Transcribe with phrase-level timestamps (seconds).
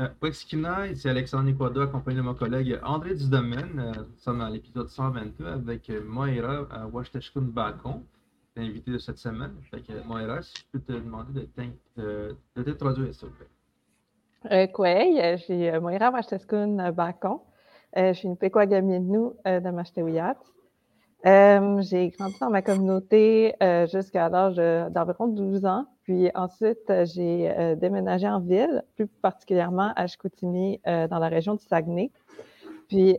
[0.00, 0.08] Euh,
[0.94, 3.78] c'est Alexandre Nicoado, accompagné de mon collègue André Dudomaine.
[3.78, 8.02] Euh, nous sommes à l'épisode 122 avec Moira à Washteshkun Bacon,
[8.56, 9.52] l'invité de cette semaine.
[10.06, 11.46] Moira, si je peux te demander
[11.98, 13.46] de, t'introduire, s'il vous plaît.
[14.50, 17.40] Euh, je suis Moira Washteshkun Bacon.
[17.94, 20.38] je suis une Pequagaminu de Mashtewiyat.
[21.22, 23.54] j'ai grandi dans ma communauté
[23.92, 24.56] jusqu'à l'âge
[24.90, 25.86] d'environ 12 ans.
[26.02, 31.28] Puis ensuite, euh, j'ai euh, déménagé en ville, plus particulièrement à Chicoutimi, euh, dans la
[31.28, 32.10] région du Saguenay.
[32.88, 33.16] Puis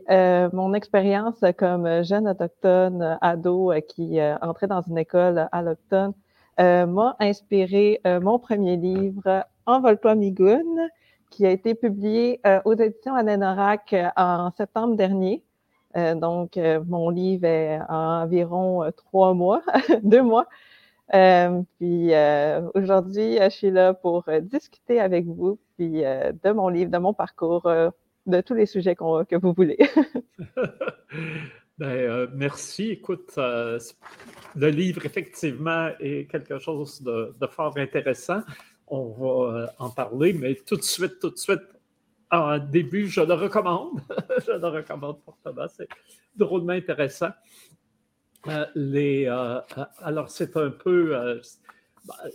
[0.52, 6.12] mon expérience comme jeune autochtone ado qui entrait dans une école à l'automne
[6.58, 10.88] m'a inspiré mon premier livre, Envole-toi Migoun,
[11.30, 15.42] qui a été publié aux éditions Anenorak en septembre dernier.
[15.96, 16.56] donc,
[16.86, 19.60] mon livre est environ trois mois,
[20.04, 20.46] deux mois.
[21.12, 26.68] Euh, puis euh, aujourd'hui, je suis là pour euh, discuter avec vous puis de mon
[26.68, 27.68] livre, de mon parcours,
[28.26, 29.76] de tous les sujets que vous voulez.
[31.78, 32.90] ben, merci.
[32.90, 38.42] Écoute, le livre, effectivement, est quelque chose de, fort intéressant.
[38.86, 41.62] On va en parler, mais tout de suite, tout de suite,
[42.30, 44.00] en début, je le recommande.
[44.46, 45.66] je le recommande fortement.
[45.68, 45.88] C'est
[46.36, 47.30] drôlement intéressant.
[48.46, 51.40] Euh, euh, euh, alors, c'est un peu.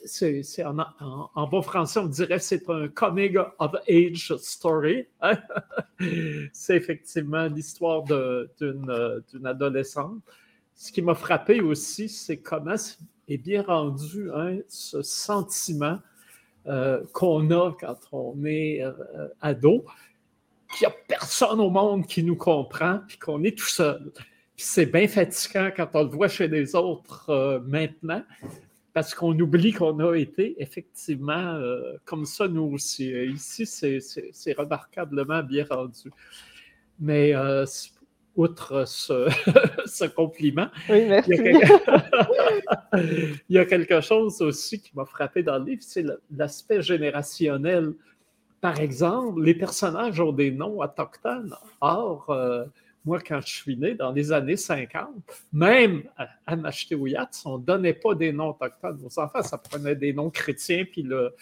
[0.05, 5.05] C'est, en, bon français, on dirait c'est un coming of age story.
[5.21, 5.37] Hein?
[6.53, 10.23] c'est effectivement l'histoire d'une, d'une adolescente.
[10.73, 12.75] Ce qui m'a frappé aussi, c'est comment
[13.27, 15.99] est bien rendu hein, ce sentiment
[17.13, 18.81] qu'on a quand on est
[19.41, 19.85] ado,
[20.75, 24.11] qu'il n'y a personne au monde qui nous comprend, puis qu'on est tout seul
[24.61, 28.23] c'est bien fatigant quand on le voit chez les autres euh, maintenant,
[28.93, 33.11] parce qu'on oublie qu'on a été effectivement euh, comme ça nous aussi.
[33.11, 36.11] Ici, c'est remarquablement bien rendu.
[36.99, 37.65] Mais euh,
[38.35, 41.07] outre ce, compliment, il,
[43.49, 46.05] y a quelque, chose aussi qui m'a frappé dans le livre, c'est
[46.35, 47.93] l'aspect générationnel.
[48.59, 51.55] Par exemple, les personnages ont des noms autochtones.
[51.79, 52.29] Or,
[53.09, 55.09] moi, quand je suis né, dans les années 50,
[55.51, 56.55] même à, à
[57.45, 61.01] on ne donnait pas des noms autochtones aux enfants, ça prenait des noms chrétiens, puis
[61.01, 61.33] le,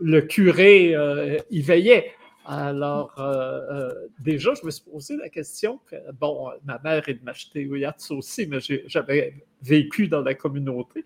[0.00, 2.10] le curé euh, y veillait.
[2.44, 5.78] Alors, euh, euh, déjà, je me suis posé la question,
[6.20, 11.04] bon, ma mère est de Machetewiyat aussi, mais j'avais vécu dans la communauté.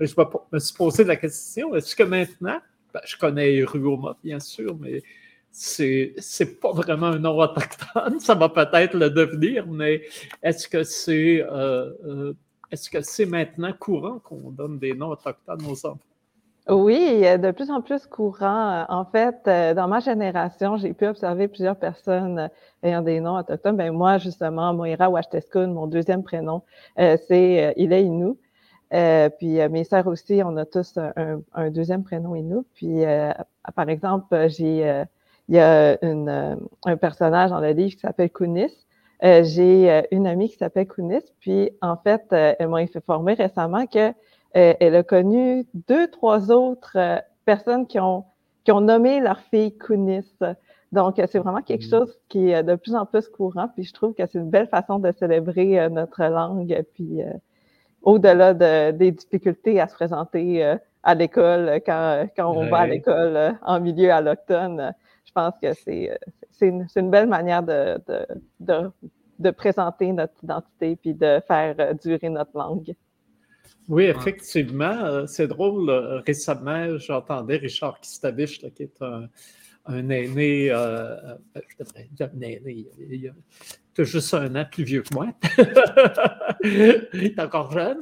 [0.00, 0.12] Je
[0.52, 2.58] me suis posé la question, est-ce que maintenant,
[2.92, 5.04] ben, je connais Ruoma, bien sûr, mais
[5.58, 10.02] c'est c'est pas vraiment un nom autochtone, ça va peut-être le devenir, mais
[10.42, 12.34] est-ce que c'est euh, euh,
[12.70, 15.98] est-ce que c'est maintenant courant qu'on donne des noms autochtones aux enfants?
[16.68, 18.84] Oui, de plus en plus courant.
[18.90, 22.50] En fait, euh, dans ma génération, j'ai pu observer plusieurs personnes
[22.82, 23.76] ayant des noms autochtones.
[23.76, 26.62] Ben moi, justement, Moira Washteskun, mon deuxième prénom,
[26.98, 28.34] c'est il est Innu.
[29.38, 30.98] puis mes sœurs aussi, on a tous
[31.54, 32.56] un, deuxième prénom Innu.
[32.74, 33.04] Puis,
[33.74, 35.06] par exemple, j'ai
[35.48, 38.86] il y a une, euh, un personnage dans le livre qui s'appelle Kunis.
[39.24, 43.86] Euh, j'ai euh, une amie qui s'appelle Kunis, puis en fait, elle m'a informé récemment
[43.86, 44.12] que
[44.52, 46.96] elle a connu deux, trois autres
[47.44, 48.24] personnes qui ont,
[48.64, 50.24] qui ont nommé leur fille Kunis.
[50.92, 51.90] Donc, c'est vraiment quelque mm.
[51.90, 54.68] chose qui est de plus en plus courant, puis je trouve que c'est une belle
[54.68, 57.20] façon de célébrer notre langue, puis
[58.00, 63.58] au-delà de, des difficultés à se présenter à l'école quand, quand on va à l'école
[63.62, 64.94] en milieu à l'automne
[65.26, 66.16] je pense que c'est, euh,
[66.60, 67.98] une, une, belle manière de,
[68.60, 68.90] de,
[69.38, 72.94] de, présenter notre identité puis de faire euh, durer notre langue.
[73.88, 75.04] Oui, effectivement.
[75.04, 75.90] Euh, c'est drôle.
[76.26, 79.28] Récemment, j'entendais Richard Kistavich, qui est un,
[79.86, 83.32] un aîné, euh, je devrais dire un aîné, il,
[83.98, 85.28] a juste un an plus vieux que moi.
[86.64, 88.00] il est encore jeune.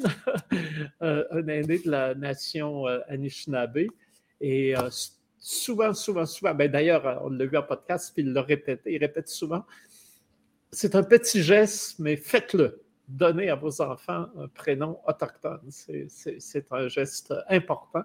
[1.01, 3.87] un aîné de la nation Anishinaabe.
[4.41, 4.75] Et
[5.45, 8.99] souvent, souvent, souvent, ben d'ailleurs, on l'a vu en podcast, puis il l'a répété, il
[8.99, 9.63] répète souvent,
[10.73, 12.83] c'est un petit geste, mais faites-le.
[13.09, 15.61] Donnez à vos enfants un prénom autochtone.
[15.69, 18.03] C'est un geste important.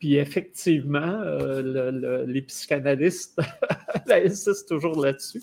[0.00, 3.40] Puis effectivement, euh, les psychanalystes
[4.10, 5.42] insistent toujours là-dessus.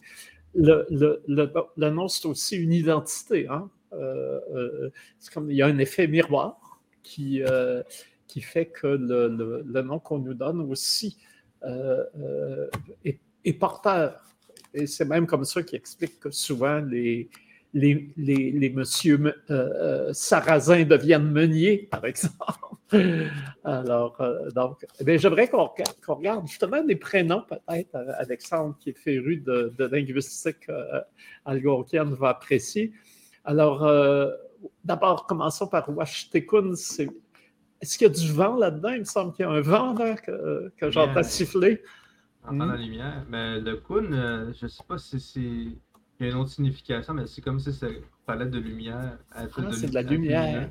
[0.53, 3.47] Le, nom, c'est aussi une identité.
[3.47, 3.69] Hein.
[3.93, 4.91] Euh, euh,
[5.47, 7.41] il y a un effet miroir qui,
[8.31, 11.17] qui fait que le, nom qu'on nous donne aussi
[11.63, 12.69] euh, euh,
[13.43, 14.23] est, porteur.
[14.73, 17.29] Et c'est même comme ça qu'il explique que souvent les,
[17.73, 22.37] les, les, les monsieur euh, sarrasins deviennent meuniers, par exemple.
[23.65, 24.17] Alors,
[24.55, 25.69] donc, eh j'aimerais qu'on
[26.07, 31.01] regarde justement des prénoms, peut-être, Alexandre, qui est féru de, linguistique euh,
[31.43, 32.93] algonquienne, va apprécier.
[33.43, 33.85] Alors,
[34.85, 36.75] d'abord, commençons par Washtekun.
[37.81, 38.89] Est-ce qu'il y a du vent là-dedans?
[38.89, 41.81] Il me semble qu'il y a un vent là, que, que j'entends siffler.
[42.45, 42.81] Entend la hmm.
[42.81, 43.25] lumière.
[43.29, 45.39] Mais le kun, je ne sais pas si c'est.
[45.39, 49.17] Il y a une autre signification, mais c'est comme si c'est palette de lumière.
[49.33, 50.69] Ah, c'est de la lumière.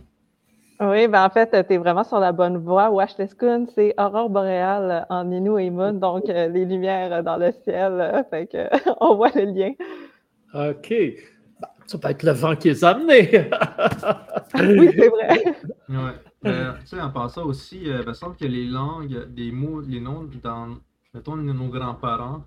[0.81, 2.89] Oui, ben en fait, tu es vraiment sur la bonne voie.
[2.89, 8.01] Washteskun, c'est aurore boréale en Innu et Moon, donc euh, les lumières dans le ciel.
[8.01, 8.67] Euh, fait que,
[9.01, 9.73] on voit le lien.
[10.55, 10.89] OK.
[11.61, 13.31] Ben, ça peut être le vent qui les a amenés.
[14.55, 15.45] oui, c'est vrai.
[15.91, 16.30] Ouais.
[16.47, 20.01] Euh, tu sais, en passant aussi, il me semble que les langues, les mots, les
[20.01, 20.79] noms dans,
[21.15, 22.45] mettons, nos grands-parents,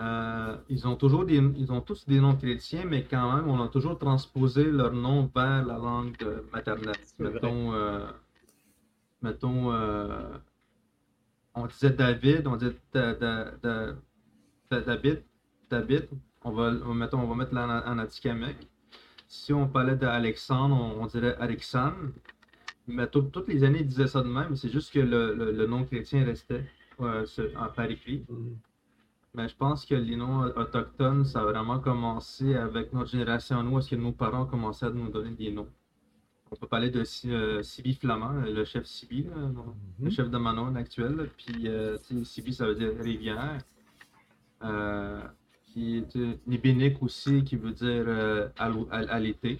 [0.00, 3.60] euh, ils ont toujours des, ils ont tous des noms chrétiens, mais quand même, on
[3.62, 6.16] a toujours transposé leur nom vers la langue
[6.52, 6.94] maternelle.
[7.18, 8.06] Mettons, euh,
[9.20, 10.38] mettons euh,
[11.54, 12.76] on disait David, on disait
[14.70, 15.22] David,
[15.68, 16.08] David,
[16.44, 18.56] on va, mettons, on va mettre là en, Atikamek.
[19.26, 21.96] Si on parlait d'Alexandre, on, dirait Alexandre.
[22.90, 26.24] Mais toutes les années, ils disaient ça de même, c'est juste que le, nom chrétien
[26.24, 26.64] restait
[26.98, 28.24] en par écrit.
[28.28, 28.54] Mm.
[29.34, 33.78] Mais je pense que les noms autochtones, ça a vraiment commencé avec notre génération, nous,
[33.78, 35.68] est-ce que nos parents ont commencé à nous donner des noms.
[36.50, 40.10] On peut parler de euh, Sibi Flamand, le chef Sibi, le mhm.
[40.10, 41.30] chef de Manon actuel.
[41.36, 43.58] Puis euh, Sibi, ça veut dire rivière.
[44.64, 45.20] Euh,
[45.72, 46.04] puis
[46.46, 49.58] Nibinik aussi, qui veut dire euh, à, l'été.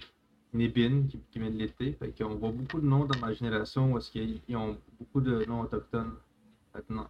[0.53, 1.93] Nibin, qui, qui, vient de l'été.
[1.93, 5.45] Fait qu'on voit beaucoup de noms dans ma génération où est-ce qu'ils ont beaucoup de
[5.45, 6.13] noms autochtones
[6.73, 7.09] maintenant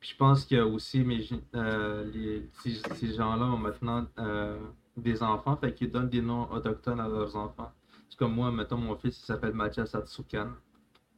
[0.00, 4.58] je pense que aussi mes, euh, ces, gens-là ont maintenant euh,
[4.96, 7.72] des enfants, fait qu'ils donnent des noms autochtones à leurs enfants.
[8.08, 10.50] C'est comme moi, mettons, mon fils, il s'appelle Mathias Atsukan.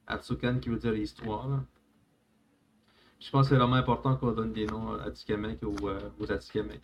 [0.06, 1.48] Atsukan qui veut dire histoire.
[3.20, 6.82] Je pense que c'est vraiment important qu'on donne des noms à ou euh, aux Atikamek.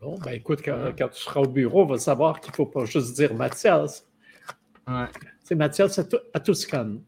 [0.00, 2.84] Bon, ben écoute, quand, tu seras au bureau, on va savoir qu'il ne faut pas
[2.84, 4.06] juste dire Mathias.
[4.86, 5.06] Ouais.
[5.42, 5.98] C'est Mathias
[6.32, 6.98] Atsukan.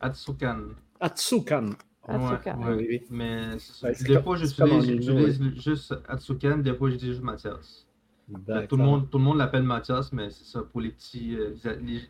[0.00, 0.68] Atsukan.
[1.00, 1.70] Atsukan.
[2.06, 2.58] Atsukan.
[2.66, 3.02] oui, oui.
[3.10, 3.56] Mais
[4.06, 7.86] des fois, j'utilise juste Atsukan, des fois, j'utilise juste Mathias.
[8.68, 11.54] Tout le monde, tout le monde l'appelle Mathias, mais c'est ça, pour les petits, euh,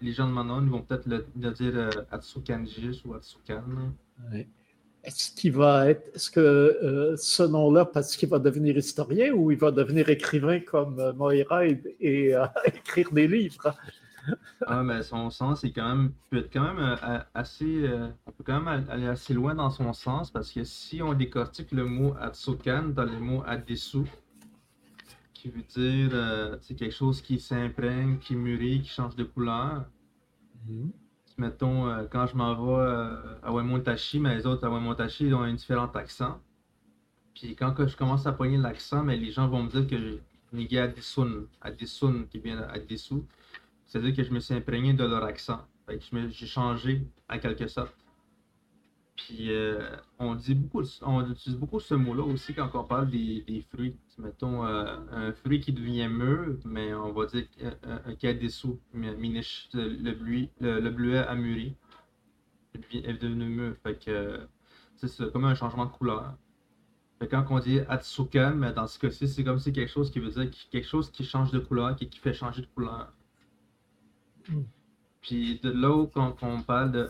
[0.01, 3.63] les, gens de Manon, ils vont peut-être le, dire euh, Atsukan juste ou Atsukan.
[5.05, 9.51] Est-ce qu'il va être, est-ce que euh, ce nom-là, parce qu'il va devenir historien ou
[9.51, 12.35] il va devenir écrivain comme Moira et, et
[12.67, 13.75] écrire des livres?
[14.67, 17.87] ah, mais son sens est quand même, peut être quand même euh, assez.
[17.87, 21.15] Euh, on peut quand même aller assez loin dans son sens parce que si on
[21.15, 24.05] décortique le mot Atsukan dans le mot Adesu,
[25.33, 29.85] qui veut dire euh, quelque chose qui s'imprègne, qui mûrit, qui change de couleur.
[30.69, 30.91] Mm-hmm.
[31.37, 35.55] Mettons, quand je m'en vais à Wemontashi, mais les autres à Wemontashi, ils ont un
[35.55, 36.41] différent accent.
[37.35, 39.99] Puis quand que je commence à poigner l'accent, mais les gens vont me dire que
[39.99, 40.23] j'ai
[40.53, 43.25] négé Adesun, Adesun qui vient Adesu.
[43.87, 45.61] C'est-à-dire que je me suis imprégné de leur accent.
[45.89, 48.04] j'ai changé en quelque sorte.
[49.17, 53.65] Puis euh, on dit beaucoup, on utilise beaucoup ce mot-là aussi quand on parle des,
[53.71, 53.97] fruits.
[54.19, 57.47] Mettons euh, un fruit qui devient mûr, mais on va dire
[57.85, 61.77] un des sous, miniche, le, bleuet, le, bleuet a mûri.
[62.93, 63.77] Est devenu mûr.
[63.85, 64.49] Fait que
[64.97, 66.37] c'est comme un changement de couleur.
[67.21, 70.19] Fait quand on dit Atsukan, mais dans ce cas-ci, c'est comme si quelque chose qui
[70.19, 73.13] veut dire quelque chose qui change de couleur, qui fait changer de couleur.
[75.25, 77.09] Puis de là quand on parle de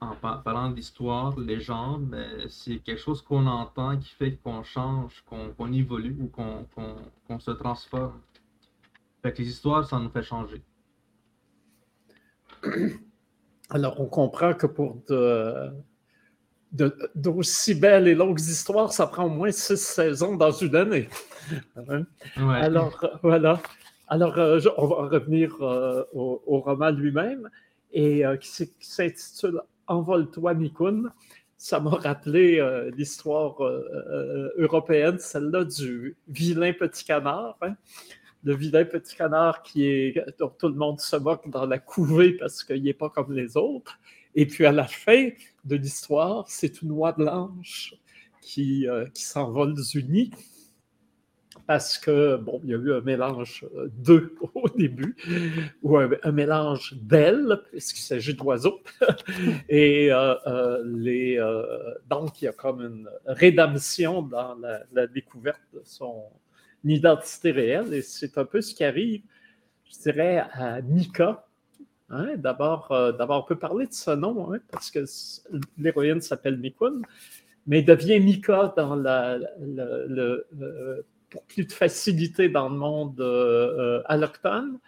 [0.00, 5.72] en parlant d'histoire, légende, ben, c'est quelque chose qu'on entend qui fait qu'on change, qu'on
[5.72, 8.20] évolue ou qu'on se transforme.
[9.22, 10.62] Fait que les histoires, ça nous fait changer.
[13.70, 15.02] Alors, on comprend que pour
[17.14, 21.08] d'aussi belles et longues histoires, ça prend au moins six saisons dans une année.
[22.36, 23.62] Alors, voilà.
[24.10, 27.50] Alors, euh, on va revenir euh, au, roman lui-même,
[27.92, 28.48] et euh, qui,
[28.80, 31.04] s'intitule Envole-toi, Mikun.
[31.58, 32.62] Ça m'a rappelé
[32.96, 33.56] l'histoire
[34.56, 37.56] européenne, celle-là du vilain petit canard.
[37.62, 37.74] Hein.
[38.44, 42.34] Le vilain petit canard qui est, dont tout le monde se moque dans la couvée
[42.34, 43.98] parce qu'il n'est pas comme les autres.
[44.36, 45.30] Et puis à la fin
[45.64, 47.94] de l'histoire, c'est une oie blanche
[48.40, 50.30] qui, qui s'envole unis
[51.68, 55.14] parce que, bon, il y a eu un mélange euh, d'eux au début,
[55.82, 58.80] ou un, mélange d'ailes, puisqu'il s'agit d'oiseaux.
[59.68, 64.56] Et euh, euh, donc, il y a comme une rédemption dans
[64.92, 66.24] la, découverte de son
[66.84, 69.20] identité réelle, et c'est un peu ce qui arrive,
[69.84, 71.44] je dirais, à Mika,
[72.10, 75.04] Hein, d'abord, d'abord, on peut parler de ce nom, hein, parce que
[75.76, 77.02] l'héroïne s'appelle Mikun,
[77.66, 80.46] mais devient Mika dans la, le,
[81.30, 84.78] pour plus de facilité dans le monde allochtone,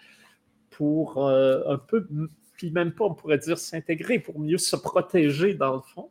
[0.70, 2.06] pour un peu,
[2.54, 6.10] puis même pas, on pourrait dire s'intégrer, pour mieux se protéger dans le fond.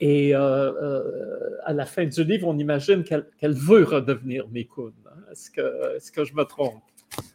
[0.00, 4.92] Et euh, euh, à la fin du livre, on imagine qu'elle veut redevenir Mikun.
[5.06, 5.10] Hein.
[5.30, 6.82] Est-ce que, est que, je me trompe?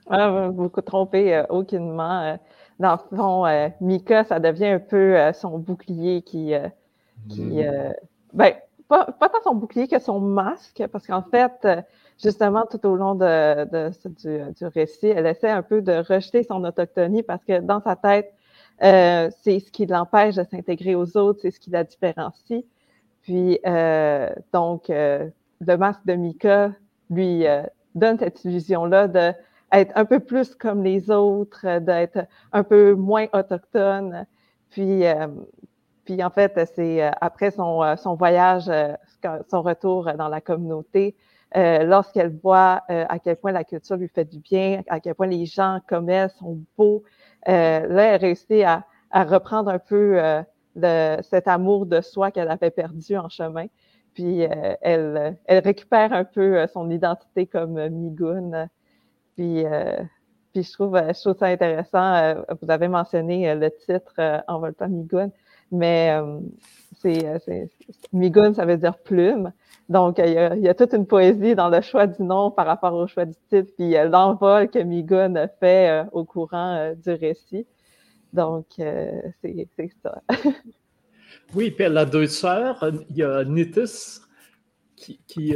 [0.09, 2.38] Ah, vous vous trompez euh, aucunement.
[2.79, 6.53] Dans le fond, Mika, ça devient un peu son bouclier qui.
[7.27, 7.93] qui mm.
[8.33, 8.53] ben,
[8.89, 11.67] pas, pas, tant son bouclier que son masque, parce qu'en fait,
[12.22, 16.43] justement, tout au long de, de, du, du, récit, elle essaie un peu de rejeter
[16.43, 18.34] son autochtonie parce que dans sa tête,
[18.84, 22.63] euh, c'est ce qui l'empêche de s'intégrer aux autres, c'est ce qui la différencie.
[23.22, 25.29] Puis, euh, donc, euh,
[25.62, 26.72] le masque de Mika
[27.10, 27.46] lui
[27.96, 34.25] donne cette illusion-là d'être un peu plus comme les autres, d'être un peu moins autochtone.
[34.69, 35.03] Puis,
[36.09, 38.71] puis en fait, c'est après son, son voyage,
[39.49, 41.15] son retour dans la communauté,
[41.55, 45.45] lorsqu'elle voit à quel point la culture lui fait du bien, à quel point les
[45.45, 47.03] gens comme elle sont beaux,
[47.47, 50.41] euh, là, elle réussit à, à reprendre un peu euh,
[50.75, 53.67] de, cet amour de soi qu'elle avait perdu en chemin.
[54.13, 58.67] Puis euh, elle, elle récupère un peu son identité comme Migun.
[59.35, 59.63] Puis,
[60.51, 62.43] puis je, trouve, je trouve ça intéressant.
[62.61, 65.29] vous avez mentionné le titre En pas Migun,
[65.71, 66.17] mais
[67.01, 67.69] c'est
[68.13, 69.51] Migun, ça veut dire plume.
[69.88, 72.51] Donc, il y, a, il y, a, toute une poésie dans le choix du nom
[72.51, 77.65] par rapport au choix du titre, puis l'envol que Migun fait au courant du récit.
[78.33, 80.21] Donc, c'est ça.
[81.55, 82.85] oui, puis elle a deux sœurs.
[83.09, 84.19] Il y a Nitis,
[84.95, 85.55] qui, qui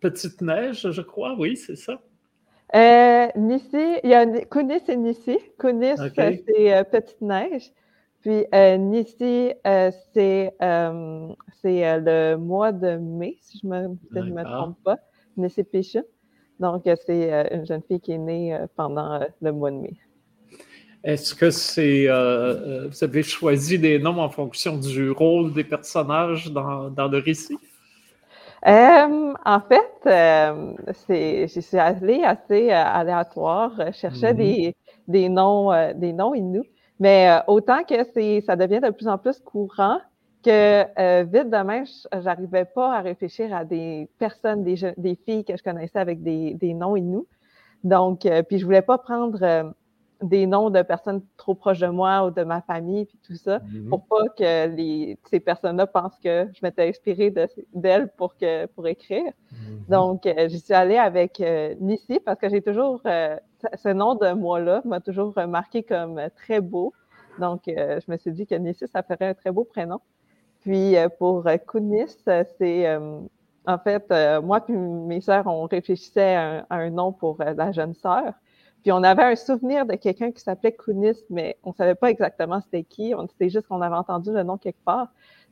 [0.00, 2.00] Petite Neige, je crois, oui, c'est ça.
[2.74, 5.38] Euh, Nissi, il y a Kunis et Nissi.
[5.58, 7.72] Kunis, c'est Petite Neige.
[8.26, 9.52] Puis euh, Nissi,
[10.12, 14.96] c'est le mois de mai, si je ne me, trompe pas.
[15.36, 16.02] Nissi Pichon.
[16.58, 19.96] Donc, c'est une jeune fille qui est née pendant le mois de mai.
[21.04, 22.08] Est-ce que c'est.
[22.08, 27.18] Euh, euh, vous avez choisi des noms en fonction du rôle des personnages dans, le
[27.18, 27.56] récit?
[28.66, 34.36] Euh, en fait, c'est, je suis allée assez aléatoire, je cherchais mm-hmm.
[34.36, 34.74] des,
[35.06, 39.40] des, noms, des noms inuits, mais autant que c'est, ça devient de plus en plus
[39.40, 39.98] courant
[40.44, 41.84] que vite demain,
[42.22, 46.54] j'arrivais pas à réfléchir à des personnes, des, des filles que je connaissais avec des,
[46.54, 47.26] des noms inuits.
[47.82, 49.74] Donc, puis je voulais pas prendre
[50.22, 53.58] des noms de personnes trop proches de moi ou de ma famille, puis tout ça,
[53.58, 53.88] mm-hmm.
[53.88, 57.32] pour pas que les, ces personnes-là pensent que je m'étais inspirée
[57.74, 59.30] d'elles pour, que, pour écrire.
[59.52, 59.90] Mm-hmm.
[59.90, 63.36] Donc, euh, je suis allée avec euh, Nissi parce que j'ai toujours, euh,
[63.74, 66.92] ce nom de moi-là m'a toujours remarqué comme très beau.
[67.38, 70.00] Donc, je me suis dit que Nissi, ça ferait un très beau prénom.
[70.60, 72.16] Puis, pour Kunis,
[72.58, 72.98] c'est,
[73.66, 78.32] en fait, moi puis mes sœurs, on réfléchissait à un nom pour la jeune sœur.
[78.86, 82.08] Puis on avait un souvenir de quelqu'un qui s'appelait Kunis, mais on ne savait pas
[82.08, 83.12] exactement c'était qui.
[83.30, 85.08] C'était juste qu'on avait entendu le nom quelque part.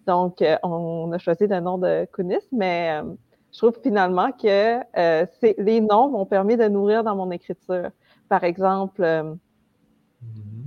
[0.06, 3.12] Donc, euh, on a choisi le nom de Kunis, mais euh,
[3.50, 5.26] je trouve finalement que euh,
[5.58, 7.90] les noms m'ont permis de nourrir dans mon écriture.
[8.28, 9.36] Par exemple, mm-hmm.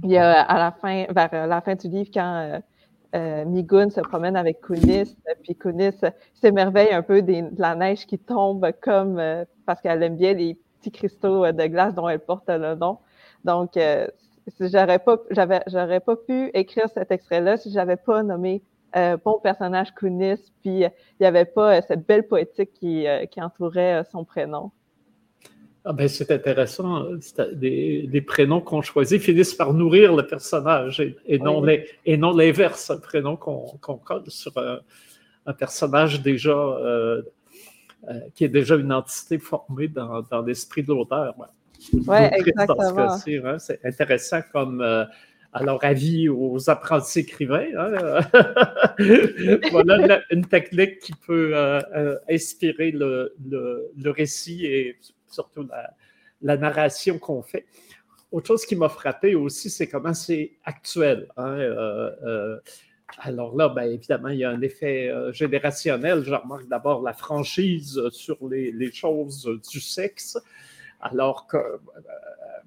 [0.03, 2.61] il y a à la fin, vers la fin du livre, quand
[3.13, 6.01] Migun se promène avec Kunis, puis Kunis
[6.33, 9.21] s'émerveille un peu de la neige qui tombe comme
[9.65, 10.59] parce qu'elle aime bien les
[10.91, 12.99] cristaux euh, de glace dont elle porte le nom.
[13.45, 14.07] Donc, euh,
[14.59, 18.61] j'aurais pas, j'avais, j'aurais pas pu écrire cet extrait-là si j'avais pas nommé
[18.95, 24.03] euh, bon personnage Kunis, puis il n'y avait pas cette belle poétique qui, qui entourait
[24.11, 24.71] son prénom.
[25.89, 27.05] Ah ben, c'est intéressant.
[27.61, 32.89] Les, prénoms qu'on choisit finissent par nourrir le personnage et, non, les, et non l'inverse,
[32.89, 37.21] un prénom qu'on colle sur un, personnage déjà euh,
[38.35, 41.35] qui est déjà une entité formée dans, dans l'esprit de l'auteur.
[41.93, 43.13] Oui, exactement.
[43.17, 43.59] Hein.
[43.59, 45.05] c'est intéressant comme euh,
[45.53, 47.67] alors avis aux apprentis écrivains.
[47.77, 48.19] Hein.
[49.71, 54.97] voilà une, technique qui peut euh, inspirer le, le, le, récit et
[55.27, 55.91] surtout la,
[56.41, 57.65] la narration qu'on fait.
[58.31, 61.27] Autre chose qui m'a frappé aussi, c'est comment c'est actuel.
[61.37, 61.57] Hein.
[63.19, 66.23] Alors là, bien évidemment, il y a un effet euh, générationnel.
[66.23, 70.37] Je remarque d'abord la franchise sur les, choses du sexe,
[70.99, 71.77] alors que euh,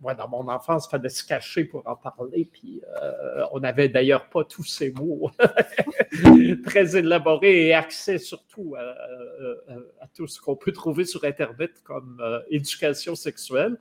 [0.01, 3.91] moi, dans mon enfance, il fallait se cacher pour en parler, puis euh, on n'avait
[3.91, 5.31] d'ailleurs pas tous ces mots
[6.65, 13.15] très élaborés et accès surtout à, tout ce qu'on peut trouver sur Internet comme éducation
[13.15, 13.77] sexuelle.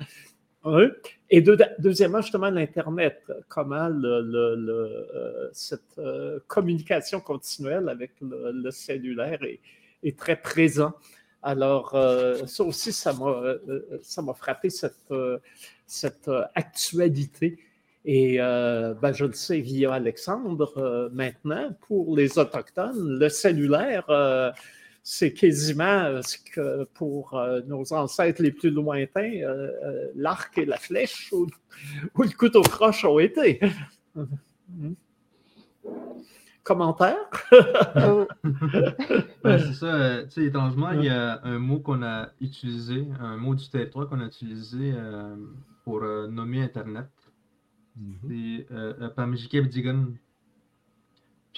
[1.30, 1.42] Et
[1.80, 6.00] deuxièmement, justement, l'Internet, comment le, cette
[6.48, 9.40] communication continuelle avec le, cellulaire
[10.04, 10.94] est, très présent.
[11.42, 11.92] Alors,
[12.46, 15.14] ça aussi, ça m'a frappé, cette,
[15.86, 17.58] cette actualité.
[18.06, 24.06] Et euh, ben, je le sais via Alexandre euh, maintenant, pour les Autochtones, le cellulaire,
[24.10, 24.52] euh,
[25.12, 27.36] c'est quasiment ce que pour
[27.66, 29.42] nos ancêtres les plus lointains,
[30.16, 31.48] l'arc et la flèche ou,
[32.20, 33.60] le couteau croche ont été.
[36.64, 37.18] Commentaire?
[39.44, 40.24] c'est ça.
[40.26, 44.08] tu sais, étrangement, il y a un mot qu'on a utilisé, un mot du territoire
[44.08, 44.94] qu'on a utilisé
[45.84, 47.10] pour nommer Internet.
[48.28, 49.68] C'est euh, Pamjikeb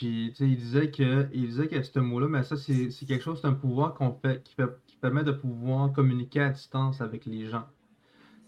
[0.02, 3.48] Puis, il disait que, il disait que ce mot-là, mais ça, c'est quelque chose, c'est
[3.48, 4.56] un pouvoir qu'on fait qui,
[5.00, 7.68] permet de pouvoir communiquer à distance avec les gens.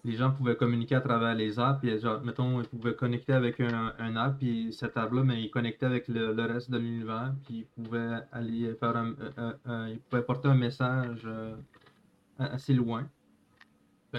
[0.04, 3.60] Les gens pouvaient communiquer à travers les apps, puis genre, mettons, ils pouvaient connecter avec
[3.60, 7.68] un, un app, puis cette app-là, mais ils connectaient avec le, reste de l'univers, puis
[7.78, 11.56] ils pouvaient aller faire un, ils pouvaient porter un message euh,
[12.40, 13.08] assez loin.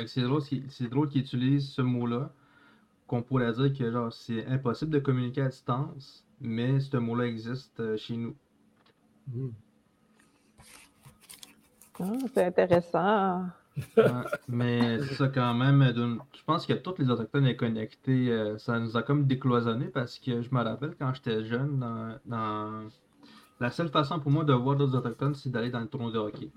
[0.07, 0.43] c'est drôle,
[0.89, 2.33] drôle qu'ils utilisent ce mot-là
[3.09, 7.97] qu'on pourrait dire que c'est impossible de communiquer à distance, mais ce mot-là existe euh,
[7.97, 8.35] chez nous.
[9.29, 9.51] Hmm.
[12.01, 13.47] Ah, c'est intéressant.
[14.49, 15.83] mais c'est ça quand même.
[16.33, 18.31] Je pense que tous les Autochtones sont connectés.
[18.31, 21.79] Euh, ça nous a comme décloisonné parce que je me rappelle quand j'étais jeune,
[22.27, 22.89] dans,
[23.61, 26.19] la seule façon pour moi de voir d'autres Autochtones, c'est d'aller dans le tournoi de
[26.19, 26.51] hockey.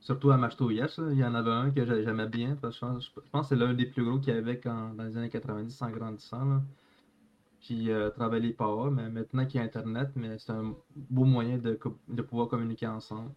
[0.00, 2.56] Surtout à Machto il y en avait un que j'aimais bien.
[2.60, 5.04] Parce que je, pense, que c'est l'un des plus gros qu'il y avait quand, dans
[5.04, 6.44] les années 90 en grandissant.
[6.44, 6.62] Là.
[7.64, 11.58] Puis euh, travailler pas, mais maintenant qu'il y a Internet, mais c'est un beau moyen
[11.58, 11.78] de,
[12.08, 13.30] de pouvoir communiquer ensemble.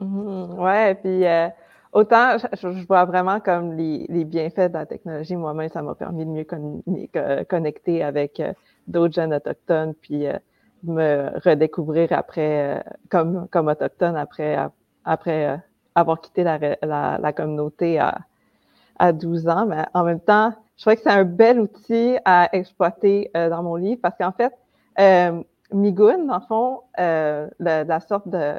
[0.00, 0.54] Mm-hmm.
[0.58, 1.48] Ouais, puis euh,
[1.92, 5.36] autant je, vois vraiment comme les, les, bienfaits de la technologie.
[5.36, 8.52] Moi-même, ça m'a permis de mieux connecter avec euh,
[8.86, 10.28] d'autres jeunes autochtones, puis
[10.82, 14.56] me redécouvrir après, euh, comme, comme autochtone, après,
[15.04, 15.56] après euh,
[15.94, 18.18] avoir quitté la, la, la, communauté à,
[18.98, 19.66] à 12 ans.
[19.66, 23.62] Mais en même temps, je trouvais que c'est un bel outil à exploiter euh, dans
[23.62, 24.54] mon livre parce qu'en fait,
[24.98, 28.54] euh, Migun, dans le fond, la, sorte de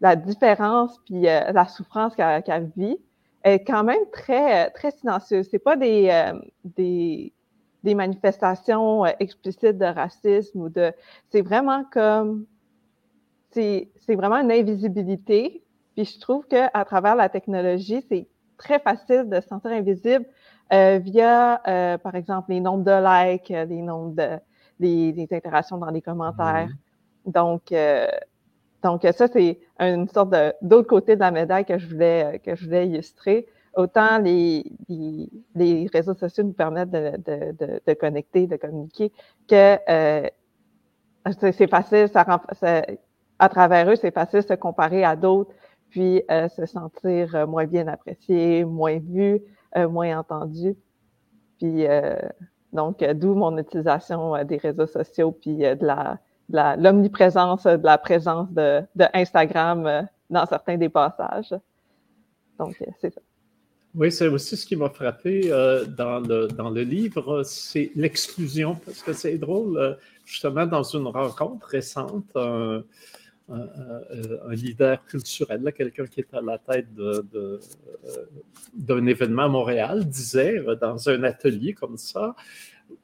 [0.00, 2.98] la différence puis la souffrance qu'elle vit
[3.44, 5.46] est quand même très, très silencieuse.
[5.50, 6.32] C'est pas des,
[6.64, 7.32] des
[7.84, 10.92] des manifestations euh, explicites de racisme ou de.
[11.30, 12.46] C'est vraiment comme.
[13.50, 15.64] C'est vraiment une invisibilité.
[15.96, 20.24] Puis je trouve qu'à travers la technologie, c'est très facile de se sentir invisible
[20.72, 24.38] euh, via, euh, par exemple, les nombres de likes, les nombres de.
[24.80, 26.68] les, interactions dans les commentaires.
[27.26, 27.32] Mm-hmm.
[27.32, 27.74] Donc,
[28.82, 32.64] donc, ça, c'est une sorte d'autre côté de la médaille que je voulais, que je
[32.64, 33.46] voulais illustrer
[33.78, 34.64] autant les,
[35.54, 39.12] les, réseaux sociaux nous permettent de, de, de, connecter, de communiquer,
[39.48, 40.28] que euh,
[41.52, 42.26] c'est facile, ça,
[43.38, 45.52] à travers eux, c'est facile de se comparer à d'autres,
[45.90, 49.40] puis euh, se sentir euh, moins bien apprécié, moins vu,
[49.76, 50.74] moins entendu.
[51.58, 51.86] Puis
[52.72, 56.18] donc, d'où mon utilisation des réseaux sociaux, puis de la
[56.50, 61.54] l'omniprésence de, la présence de, Instagram dans certains des passages.
[62.58, 63.20] Donc, c'est ça.
[63.94, 68.76] Oui, c'est aussi ce qui m'a frappé euh, dans, le, dans le livre, c'est l'exclusion,
[68.84, 72.36] parce que c'est drôle, euh, justement, dans une rencontre récente,
[74.50, 77.60] leader culturel, quelqu'un qui est à la tête d'un de,
[78.74, 82.34] d'un événement à Montréal, disait euh, dans un atelier comme ça,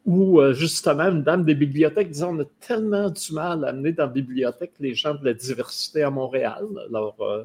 [0.07, 4.05] où justement une dame des bibliothèques disait on a tellement du mal à amener dans
[4.05, 6.67] la bibliothèque les gens de la diversité à Montréal.
[6.89, 7.45] Alors,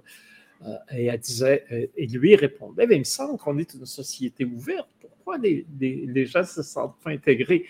[0.65, 4.43] euh, et elle disait, euh, et lui répondait, il me semble qu'on est une société
[4.43, 4.89] ouverte.
[4.99, 7.65] Pourquoi les, gens se sentent pas intégrés?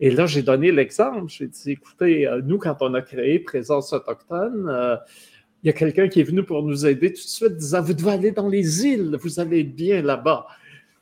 [0.00, 1.28] Et là, j'ai donné l'exemple.
[1.28, 5.00] J'ai dit, écoutez, euh, nous, quand on a créé Présence autochtone,
[5.62, 7.94] il y a quelqu'un qui est venu pour nous aider tout de suite, disant, vous
[7.94, 10.46] devez aller dans les îles, vous allez bien là-bas.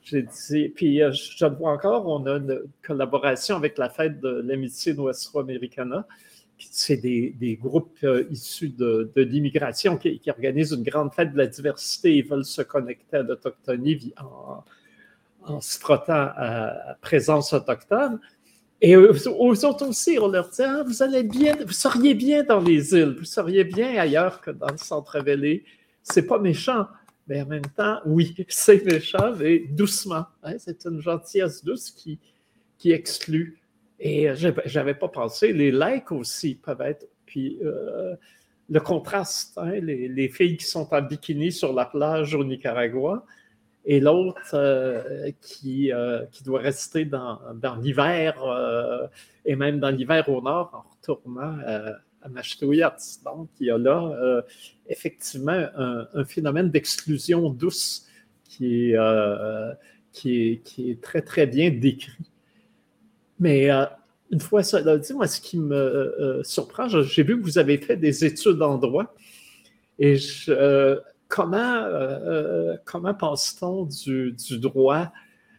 [0.03, 4.41] J'ai dit, puis je le vois encore, on a une collaboration avec la fête de
[4.45, 6.07] l'amitié Nuestro-Americana
[6.57, 12.17] c'est des, groupes euh, issus de, l'immigration qui, organisent une grande fête de la diversité
[12.17, 14.63] et veulent se connecter à l'autochtonie en,
[15.43, 18.19] en, se frottant à, présence autochtone.
[18.87, 22.59] Et aux, autres aussi, on leur dit ah, vous allez bien, vous seriez bien dans
[22.59, 25.65] les îles, vous seriez bien ailleurs que dans le centre-vallée.
[26.03, 26.85] C'est pas méchant,
[27.27, 30.25] mais en même temps, oui, c'est méchant, mais doucement.
[30.43, 30.57] Hein.
[30.59, 32.19] c'est une gentillesse douce qui,
[32.77, 33.59] qui exclut.
[33.99, 37.07] Et euh, je n'avais pas pensé, les likes aussi peuvent être.
[37.25, 38.15] Puis euh,
[38.69, 43.25] le contraste, hein, les, filles qui sont en bikini sur la plage au Nicaragua
[43.85, 44.55] et l'autre
[45.41, 45.91] qui,
[46.31, 48.35] qui doit rester dans, dans l'hiver
[49.45, 51.57] et même dans l'hiver au nord en retournant
[52.21, 53.21] à Mashtouillatz.
[53.23, 54.43] Donc, il y a là
[54.87, 58.07] effectivement un, phénomène d'exclusion douce
[58.43, 58.97] qui est,
[60.11, 62.31] qui, est, qui est très, très bien décrit.
[63.39, 63.69] Mais
[64.31, 67.77] une fois ça dit, moi, ce qui me euh, surprend, j'ai vu que vous avez
[67.77, 69.13] fait des études en droit.
[69.99, 70.17] Et
[70.49, 75.11] euh, comment, euh, comment passe-t-on du, droit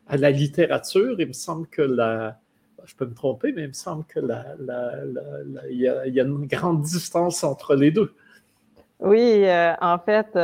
[0.06, 1.16] à la littérature?
[1.18, 2.38] Il me semble que la.
[2.84, 4.20] Je peux me tromper, mais il me semble que
[5.70, 5.88] il y,
[6.20, 8.14] a une grande distance entre les deux.
[9.00, 9.44] Oui,
[9.80, 10.38] en fait,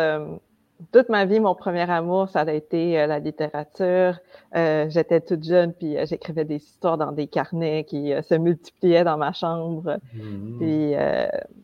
[0.91, 4.19] toute ma vie, mon premier amour, ça a été euh, la littérature.
[4.55, 9.05] Euh, j'étais toute jeune, puis euh, j'écrivais des histoires dans des carnets qui se multipliaient
[9.05, 9.99] dans ma chambre.
[10.15, 10.59] Mmh.
[10.59, 10.95] Puis,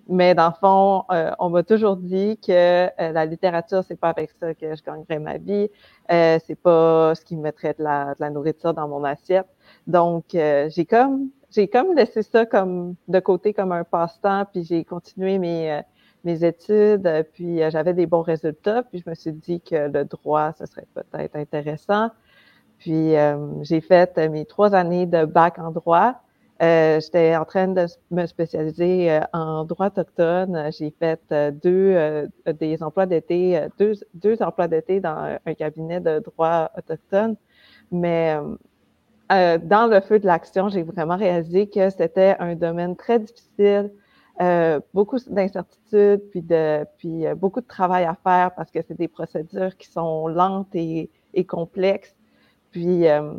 [0.09, 1.05] mais dans le fond,
[1.39, 5.39] on m'a toujours dit que la littérature, c'est pas avec ça que je gagnerais ma
[5.39, 5.69] vie.
[6.09, 9.47] c'est pas ce qui me mettrait de la, de la nourriture dans mon assiette.
[9.87, 14.85] Donc, j'ai comme j'ai comme laissé ça comme de côté comme un passe-temps, puis j'ai
[14.85, 15.83] continué mes
[16.25, 19.89] mes études, euh, puis euh, j'avais des bons résultats, puis je me suis dit que
[19.89, 22.11] le droit, ce serait peut-être intéressant.
[22.79, 26.15] Puis euh, j'ai fait mes trois années de bac en droit.
[26.61, 30.71] J'étais en train de me spécialiser en droit autochtone.
[30.77, 31.21] J'ai fait
[31.63, 32.29] deux
[32.59, 37.37] des emplois d'été, deux, deux emplois d'été dans un cabinet de droit autochtone.
[37.93, 38.37] Mais
[39.31, 43.93] dans le feu de l'action, j'ai vraiment réalisé que c'était un domaine très difficile
[44.41, 48.97] euh, beaucoup d'incertitudes, puis, de, puis euh, beaucoup de travail à faire parce que c'est
[48.97, 52.15] des procédures qui sont lentes et, et complexes.
[52.71, 53.33] Puis, euh,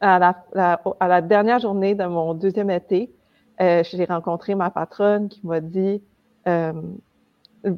[0.00, 3.12] à, la, à, la, dernière journée de mon deuxième été,
[3.58, 6.00] j'ai rencontré ma patronne qui m'a dit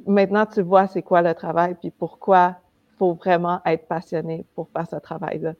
[0.06, 2.56] Maintenant, tu vois c'est quoi le travail, puis pourquoi
[2.92, 5.54] il faut vraiment être passionné pour faire ce travail-là.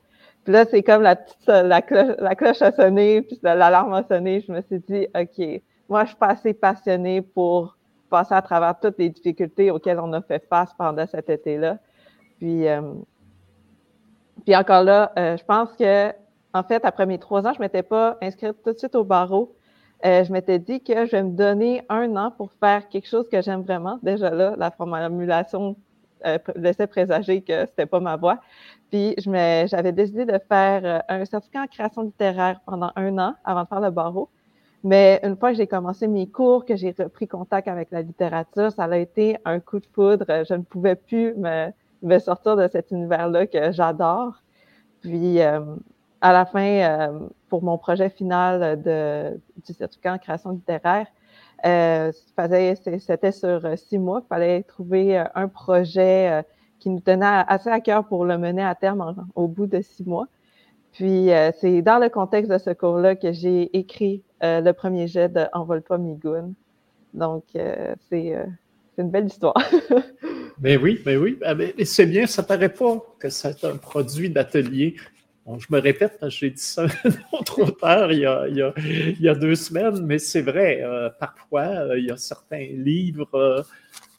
[0.45, 4.03] Puis là, c'est comme la petite la cloche, la cloche a sonné, puis l'alarme a
[4.03, 4.41] sonné.
[4.41, 7.77] Je me suis dit, OK, moi, je suis pas assez passionnée pour
[8.09, 11.79] passer à travers toutes les difficultés auxquelles on a fait face pendant cet été-là.
[12.39, 12.95] Puis, euh,
[14.45, 16.13] puis encore là, euh, je pense que,
[16.55, 19.55] en fait, après mes trois ans, je m'étais pas inscrite tout de suite au barreau.
[20.07, 23.29] Euh, je m'étais dit que je vais me donner un an pour faire quelque chose
[23.29, 23.99] que j'aime vraiment.
[24.03, 25.77] Déjà là, la formulation
[26.55, 28.41] laissait présager que c'était pas ma voie.
[28.91, 33.69] Puis j'avais décidé de faire un certificat en création littéraire pendant un an avant de
[33.69, 34.29] faire le barreau.
[34.83, 38.73] Mais une fois que j'ai commencé mes cours, que j'ai repris contact avec la littérature,
[38.73, 40.25] ça a été un coup de foudre.
[40.29, 44.43] Je ne pouvais plus me, sortir de cet univers-là que j'adore.
[45.03, 45.61] Puis, euh,
[46.23, 51.07] à la fin, euh, pour mon projet final de, du certificat en création littéraire,
[51.67, 52.11] euh,
[52.99, 54.23] c'était sur six mois.
[54.25, 56.43] Il fallait trouver un projet
[56.79, 60.07] qui nous tenait assez à cœur pour le mener à terme au bout de six
[60.07, 60.27] mois.
[60.93, 65.29] Puis, c'est dans le contexte de ce cours-là que j'ai écrit euh, le premier jet
[65.29, 66.55] de Envole-toi Migoun.
[67.13, 68.47] Donc, euh, euh,
[68.97, 69.55] c'est une belle histoire.
[70.59, 71.39] mais ben oui, mais ben oui.
[71.45, 74.97] Ah, ben, c'est bien, ça paraît pas que c'est un produit d'atelier.
[75.45, 76.87] Bon, je me répète, j'ai dit ça
[77.45, 80.83] trop tard il y, a, il, y a, deux semaines, mais c'est vrai,
[81.19, 83.65] parfois, il y a certains livres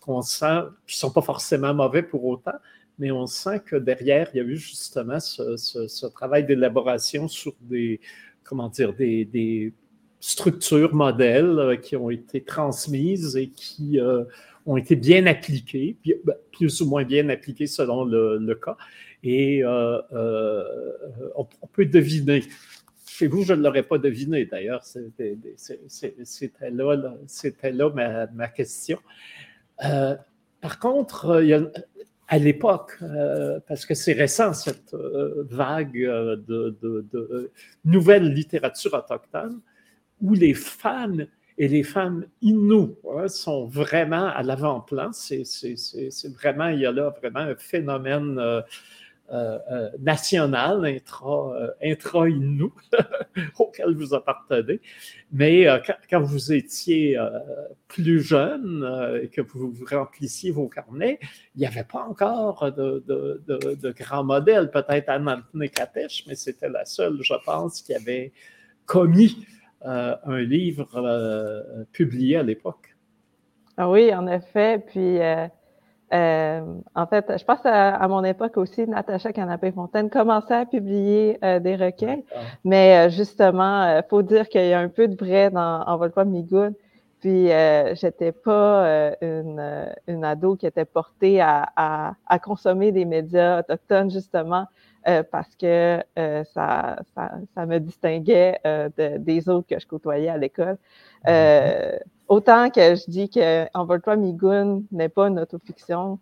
[0.01, 2.57] qu'on sent qui ne sont pas forcément mauvais pour autant,
[3.01, 7.99] mais on sent que derrière, il y a eu justement ce, travail d'élaboration sur des,
[8.43, 9.73] comment dire, des,
[10.19, 14.23] structures, modèles euh, qui ont été transmises et qui euh,
[14.67, 18.77] ont été bien appliquées, ben, plus ou moins bien appliquées selon le, cas.
[19.23, 19.99] Et euh,
[21.35, 22.43] on, peut deviner.
[23.07, 24.83] Chez vous, je ne l'aurais pas deviné d'ailleurs.
[24.83, 25.39] C'était
[26.69, 28.99] là, là ma, ma question.
[29.79, 31.63] par contre, il y a,
[32.31, 32.97] à l'époque,
[33.67, 37.51] parce que c'est récent, cette vague de, de, de,
[37.83, 39.59] nouvelle littérature autochtone,
[40.21, 45.11] où les femmes et les femmes inues hein, sont vraiment à l'avant-plan.
[45.11, 45.43] C'est
[46.29, 48.61] vraiment, il y a là vraiment un phénomène euh,
[49.31, 52.25] euh, euh, national, intra, intra
[53.59, 54.81] auquel vous appartenez.
[55.31, 55.65] Mais
[56.09, 57.17] quand, vous étiez
[57.87, 61.19] plus jeune et que vous, remplissiez vos carnets,
[61.55, 64.69] il n'y avait pas encore de, de, de, grands modèles.
[64.71, 65.41] Peut-être Anna
[65.73, 68.31] Katesh, mais c'était la seule, je pense, qui avait
[68.85, 69.45] commis
[69.85, 72.95] euh, un livre euh, publié à l'époque.
[73.77, 74.77] Ah oui, en effet.
[74.85, 75.47] Puis, euh,
[76.11, 82.23] en fait, je pense à, mon époque aussi, Natacha Canapé-Fontaine commençait à publier des recueils.
[82.63, 86.25] Mais justement, il faut dire qu'il y a un peu de vrai dans Envole pas
[86.25, 86.73] Migoun.
[87.21, 93.05] Puis, euh, j'étais pas une, une, ado qui était portée à, à, à consommer des
[93.05, 94.65] médias autochtones, justement,
[95.31, 96.01] parce que
[96.53, 100.77] ça, ça, ça, me distinguait de, des autres que je côtoyais à l'école.
[101.25, 101.99] Mm-hmm.
[102.29, 106.19] autant que je dis que Envole-toi Migoun n'est pas une autofiction,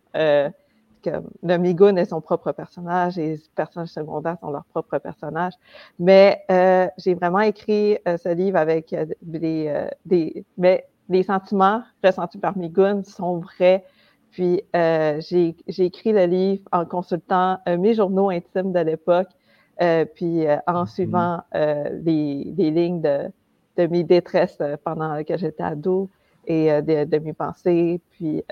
[1.02, 1.10] que
[1.44, 5.54] le Migoun est son propre personnage et les personnages secondaires sont leurs propres personnages.
[5.98, 11.84] Mais euh, j'ai vraiment écrit euh, ce livre avec euh, des, des, mais les sentiments
[12.04, 13.84] ressentis par Migoun sont vrais.
[14.32, 19.30] Puis j'ai écrit le livre en consultant mes journaux intimes de l'époque,
[19.78, 20.88] puis en mm-hmm.
[20.88, 23.32] suivant les, les, lignes de,
[23.78, 26.10] de mes détresses pendant que j'étais ado
[26.46, 28.00] et de, de, mes pensées.
[28.12, 28.44] Puis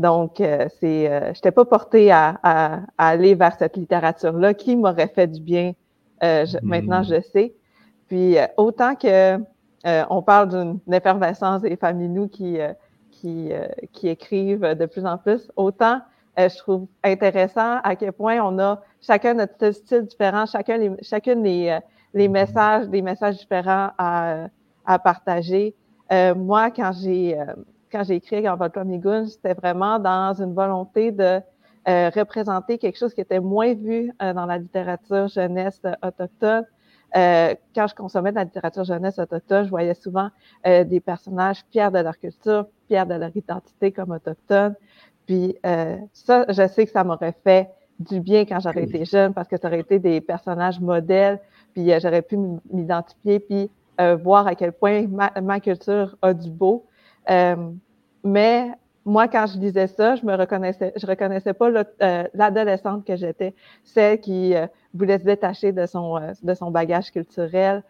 [0.00, 4.74] donc, euh, c'est, euh, je n'étais pas portée à, à, aller vers cette littérature-là qui
[4.74, 5.74] m'aurait fait du bien.
[6.24, 7.52] Euh, Maintenant, je le sais.
[8.08, 12.56] Puis, euh, autant que euh, on parle d'une effervescence des familles qui,
[13.20, 13.50] qui,
[13.92, 16.00] qui écrivent de plus en plus, autant
[16.38, 21.42] je trouve intéressant à quel point on a chacun notre style différent, chacun les, chacune
[21.42, 21.78] les,
[22.14, 24.46] les messages, des messages différents à,
[24.86, 25.74] à partager.
[26.36, 27.36] moi, quand j'ai
[27.90, 31.40] quand j'ai écrit Envole-toi Migoun, c'était vraiment dans une volonté de
[31.88, 36.64] euh, représenter quelque chose qui était moins vu euh, dans la littérature jeunesse autochtone.
[37.16, 40.30] Euh, quand je consommais de la littérature jeunesse autochtone, je voyais souvent
[40.64, 44.74] des personnages fiers de leur culture, fiers de leur identité comme autochtones.
[45.26, 45.56] Puis
[46.12, 49.56] ça, je sais que ça m'aurait fait du bien quand j'aurais été jeune parce que
[49.56, 51.40] ça aurait été des personnages modèles,
[51.74, 52.38] puis j'aurais pu
[52.72, 53.70] m'identifier, puis
[54.22, 56.86] voir à quel point ma, ma culture a du beau.
[57.28, 57.56] Euh,
[58.24, 58.70] mais
[59.04, 63.54] moi, quand je disais ça, je me reconnaissais, je reconnaissais pas euh, l'adolescente que j'étais,
[63.82, 67.82] celle qui euh, voulait se détacher de son, de son bagage culturel,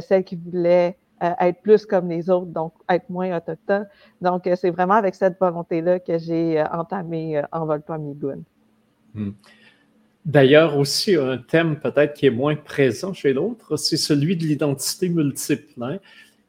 [0.00, 3.86] celle qui voulait être plus comme les autres, donc être moins autochtone.
[4.20, 8.42] Donc, c'est vraiment avec cette volonté-là que j'ai entamé Envole-toi Migoun.
[9.14, 9.30] Hmm.
[10.26, 15.08] D'ailleurs, aussi, un thème peut-être qui est moins présent chez l'autre, c'est celui de l'identité
[15.08, 15.80] multiple.
[15.80, 15.98] Hein?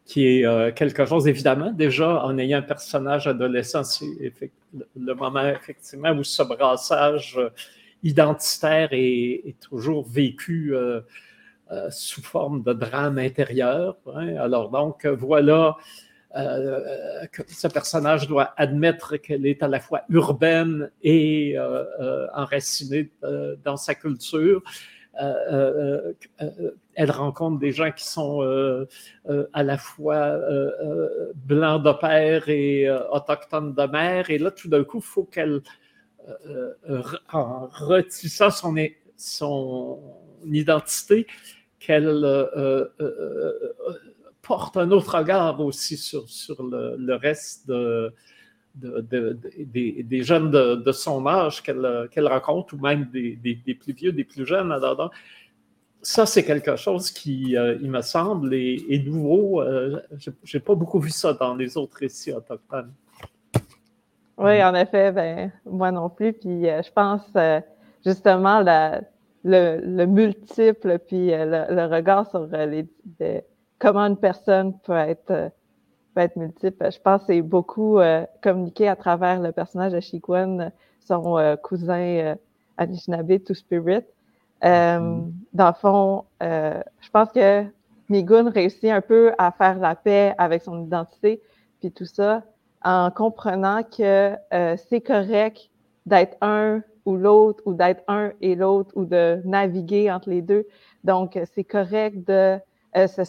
[0.08, 4.32] Qui est euh, quelque chose, évidemment, déjà en ayant un personnage adolescent, c'est
[4.96, 7.50] le moment effectivement où ce brassage euh,
[8.04, 11.02] identitaire est, toujours vécu euh,
[11.90, 13.98] sous forme de drame intérieur.
[14.16, 14.38] Hein.
[14.38, 15.76] Alors donc, voilà
[16.34, 21.56] que ce personnage doit admettre qu'elle est à la fois urbaine et
[22.36, 23.10] enracinée
[23.64, 24.62] dans sa culture.
[25.22, 28.42] Euh, euh, euh, elle rencontre des gens qui sont
[29.54, 30.40] à la fois
[31.36, 34.30] blancs de père et autochtones de mère.
[34.30, 35.62] Et là, tout d'un coup, il faut qu'elle,
[37.32, 40.00] en retissant son,
[40.44, 41.28] identité,
[41.80, 42.26] qu'elle
[44.42, 48.12] porte un autre regard aussi sur, sur le, reste de,
[48.78, 54.74] des, jeunes de, son âge qu'elle rencontre, ou même des, plus vieux, des plus jeunes.
[56.02, 59.62] ça, c'est quelque chose qui, euh, il me semble, est, nouveau.
[59.62, 60.02] Euh,
[60.44, 62.94] Je n'ai pas beaucoup vu ça dans les autres récits autochtones.
[64.38, 66.34] Oui, en effet, ben, moi non plus.
[66.34, 67.24] Puis euh, je pense
[68.06, 68.64] justement
[69.44, 72.88] le, multiple, puis le, regard sur les,
[73.80, 75.52] comment une personne peut être
[76.22, 76.92] être multiple.
[76.92, 80.72] Je pense que c'est beaucoup euh, communiqué à travers le personnage de Shikwan,
[81.06, 82.36] son euh, cousin euh,
[82.78, 84.04] Anishinaabe, Two Spirit.
[84.64, 85.32] Mm-hmm.
[85.54, 87.64] Dans le fond, je pense que
[88.10, 91.42] Migun réussit un peu à faire la paix avec son identité,
[91.80, 92.42] puis tout ça,
[92.84, 94.36] en comprenant que
[94.90, 95.70] c'est correct
[96.08, 100.66] d'être un ou l'autre, ou d'être un et l'autre, ou de naviguer entre les deux.
[101.04, 102.58] Donc, c'est correct de
[102.96, 103.24] se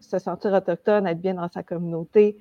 [0.00, 2.38] se sentir autochtone, être bien dans sa communauté.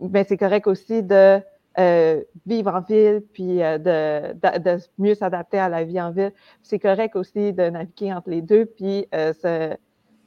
[0.00, 1.40] Mais c'est correct aussi de
[1.78, 6.32] euh, vivre en ville, puis euh, de, mieux s'adapter à la vie en ville.
[6.64, 9.32] C'est correct aussi de naviguer entre les deux, puis euh,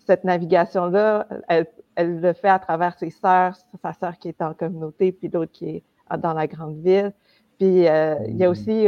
[0.06, 5.12] cette navigation-là, elle, le fait à travers ses sœurs, sa sœur qui est en communauté,
[5.12, 5.84] puis l'autre qui est
[6.18, 7.12] dans la grande ville.
[7.60, 8.88] Puis il y a aussi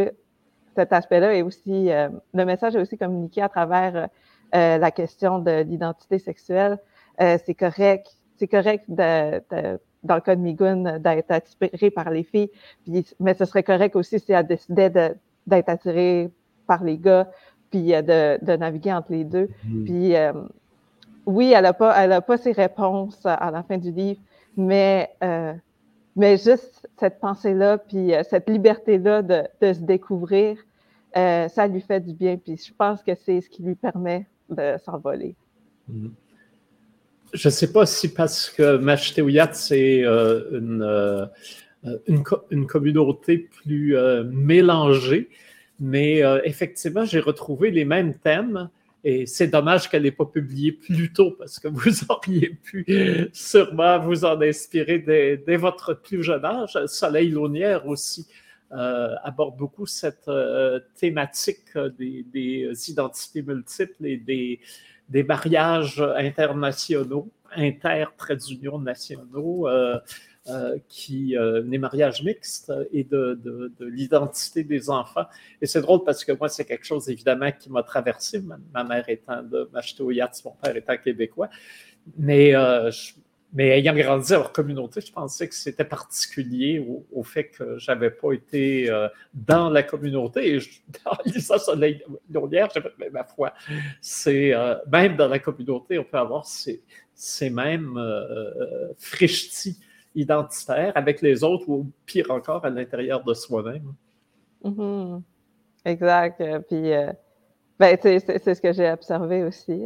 [0.75, 1.89] cet aspect-là, et aussi
[2.33, 4.09] le message est aussi communiqué à travers
[4.53, 6.79] la question de l'identité sexuelle.
[7.21, 8.17] Euh, c'est correct.
[8.37, 9.39] C'est correct de,
[10.03, 12.49] dans le cas de Migun d'être attiré par les filles,
[12.83, 16.29] puis, mais ce serait correct aussi si elle décidait d'être attirée
[16.67, 17.29] par les gars,
[17.71, 19.49] puis euh, de, de naviguer entre les deux.
[19.65, 19.83] Mm-hmm.
[19.85, 20.33] Puis euh,
[21.25, 24.19] oui, elle n'a pas, elle a pas ses réponses à la fin du livre,
[24.57, 25.09] mais,
[26.15, 30.57] mais juste cette pensée-là, puis cette liberté-là de, de, se découvrir,
[31.13, 32.37] ça lui fait du bien.
[32.37, 35.35] Puis je pense que c'est ce qui lui permet de s'envoler.
[35.89, 36.11] Mm-hmm
[37.35, 41.29] je ne sais pas si parce que Mashtewiyat, c'est une,
[42.07, 43.95] une, une, communauté plus
[44.25, 45.29] mélangée,
[45.79, 48.69] mais effectivement, j'ai retrouvé les mêmes thèmes
[49.07, 53.99] et c'est dommage qu'elle n'ait pas publié plus tôt parce que vous auriez pu sûrement
[53.99, 56.75] vous en inspirer dès, votre plus jeune âge.
[56.87, 58.27] Soleil Launière aussi
[58.71, 64.59] euh, aborde beaucoup cette euh, thématique des, identités multiples et des,
[65.09, 69.67] des mariages internationaux, inter-traits d'union nationaux.
[69.67, 69.99] Euh,
[70.47, 75.25] euh, qui euh, des mariages mixtes et de, l'identité des enfants.
[75.59, 79.09] Et c'est drôle parce que moi, c'est quelque chose évidemment qui m'a traversé, ma, mère
[79.09, 81.49] étant de Machetoyat, mon père étant québécois.
[82.15, 82.91] Mais, euh,
[83.55, 88.11] mais ayant grandi leur communauté, je pensais que c'était particulier au, fait que je n'avais
[88.11, 88.91] pas été
[89.33, 90.55] dans la communauté.
[90.55, 90.69] Et je,
[91.05, 93.53] dans lisant Soleil Laurière, j'ai fait, ma foi,
[94.01, 94.53] c'est
[94.91, 96.83] même dans la communauté, on peut avoir ces,
[97.15, 97.99] ces mêmes
[98.97, 99.79] frichetis
[100.15, 103.93] identitaire avec les autres ou pire encore à l'intérieur de soi-même.
[104.63, 105.21] Mm-hmm.
[105.85, 106.41] Exact.
[106.41, 107.11] Euh, puis, euh,
[107.77, 108.19] ben, c'est
[108.55, 109.83] ce que j'ai observé aussi.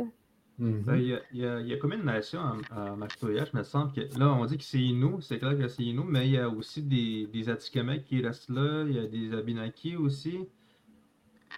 [0.59, 0.83] Mm-hmm.
[0.83, 2.41] Ben, il, y a, il, y a, combien de nations
[2.71, 3.45] à, Machtoya?
[3.45, 6.03] Je me semble que là, on dit que c'est Inou, c'est clair que c'est Inou,
[6.03, 9.33] mais il y a aussi des, des Atikamekw qui restent là, il y a des
[9.33, 10.39] Abinaki aussi.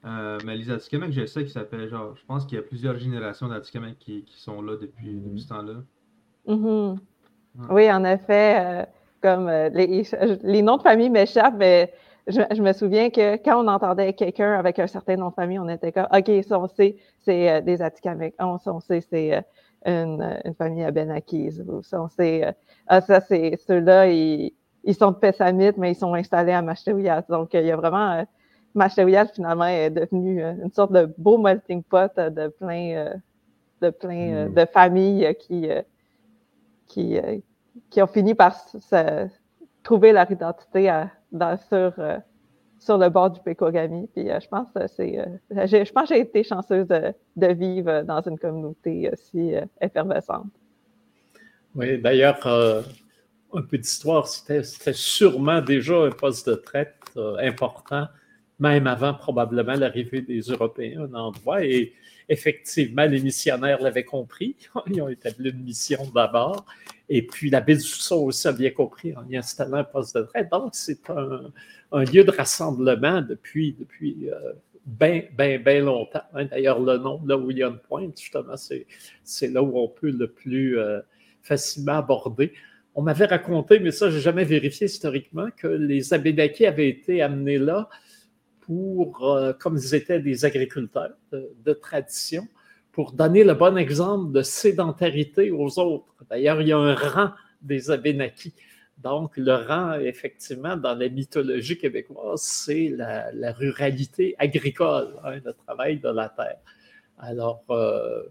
[0.05, 2.97] Euh, mais les Atikamekw, je sais qui s'appelle genre, je pense qu'il y a plusieurs
[2.97, 5.83] générations d'Atikamekw qui, qui, sont là depuis, depuis ce temps-là.
[6.47, 6.97] Mm-hmm.
[7.69, 8.85] Oui, en effet, euh,
[9.21, 11.93] comme euh, les, noms de famille m'échappent, mais
[12.27, 15.69] je, me souviens que quand on entendait quelqu'un avec un certain nom de famille, on
[15.69, 18.33] était comme OK, ça on sait, c'est euh, des Atikamekw.
[18.39, 19.43] On, on sait, c'est
[19.85, 21.59] une, famille Abenakis.
[21.83, 22.55] Ça, on sait,
[22.87, 24.53] ah, ça, c'est ceux-là, ils,
[24.93, 27.25] sont de Pessamit, mais ils sont installés à Mashtewiyat.
[27.29, 28.25] Donc, il y a vraiment.
[28.73, 33.15] Mashtewiyat, finalement, est devenu une sorte de beau melting pot de plein,
[33.81, 34.53] de, plein hmm.
[34.53, 35.67] de familles qui
[36.91, 37.37] qui, euh,
[37.89, 38.55] qui ont fini par
[39.83, 40.89] trouver leur identité
[41.31, 42.17] sur, euh,
[42.79, 44.07] sur le bord du Pekogami.
[44.13, 48.37] Puis euh, je pense que c'est, je pense j'ai été chanceuse de, vivre dans une
[48.37, 50.51] communauté aussi effervescente.
[51.73, 54.63] Oui, d'ailleurs, un peu d'histoire, c'était,
[54.93, 56.95] sûrement déjà un poste de traite
[57.39, 58.07] important,
[58.59, 61.61] même avant probablement l'arrivée des Européens un endroit.
[62.31, 64.55] Effectivement, les missionnaires l'avaient compris.
[64.87, 66.65] Ils ont établi une mission d'abord.
[67.09, 70.23] Et puis, la baie du aussi a bien compris en y installant un poste de
[70.23, 70.49] traite.
[70.49, 74.53] Donc, c'est un, lieu de rassemblement depuis, depuis euh,
[74.85, 76.23] bien, bien, bien longtemps.
[76.33, 76.45] Hein.
[76.45, 77.65] D'ailleurs, le nom, là où il y
[78.17, 81.01] justement, c'est là où on peut le plus euh,
[81.41, 82.53] facilement aborder.
[82.95, 87.21] On m'avait raconté, mais ça, je n'ai jamais vérifié historiquement, que les Abénakis avaient été
[87.21, 87.89] amenés là
[88.71, 92.47] euh, comme ils étaient des agriculteurs de, tradition,
[92.91, 96.13] pour donner le bon exemple de sédentarité aux autres.
[96.29, 97.31] D'ailleurs, il y a un rang
[97.61, 98.53] des Abénakis.
[98.97, 105.99] Donc, le rang, effectivement, dans la mythologie québécoise, c'est la, ruralité agricole, hein, le travail
[105.99, 106.59] de la terre.
[107.17, 108.23] Alors, euh,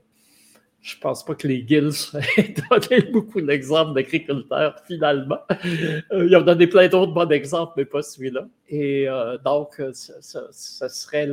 [0.82, 5.40] je ne pense pas que les guilds aient donné beaucoup d'exemples d'agriculteurs, finalement.
[6.12, 8.48] Euh, ils ont donné plein d'autres bons exemples, mais pas celui-là.
[8.68, 11.28] Et euh, donc, euh, ce serait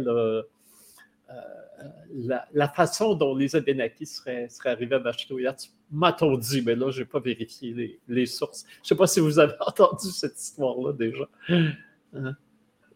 [2.53, 5.55] la, façon dont les Abénakis seraient, arrivés à Machetoyat.
[5.91, 8.65] M'a-t-on dit, mais là, je n'ai pas vérifié les, sources.
[8.67, 11.29] Je ne sais pas si vous avez entendu cette histoire-là déjà.
[12.13, 12.35] Hein?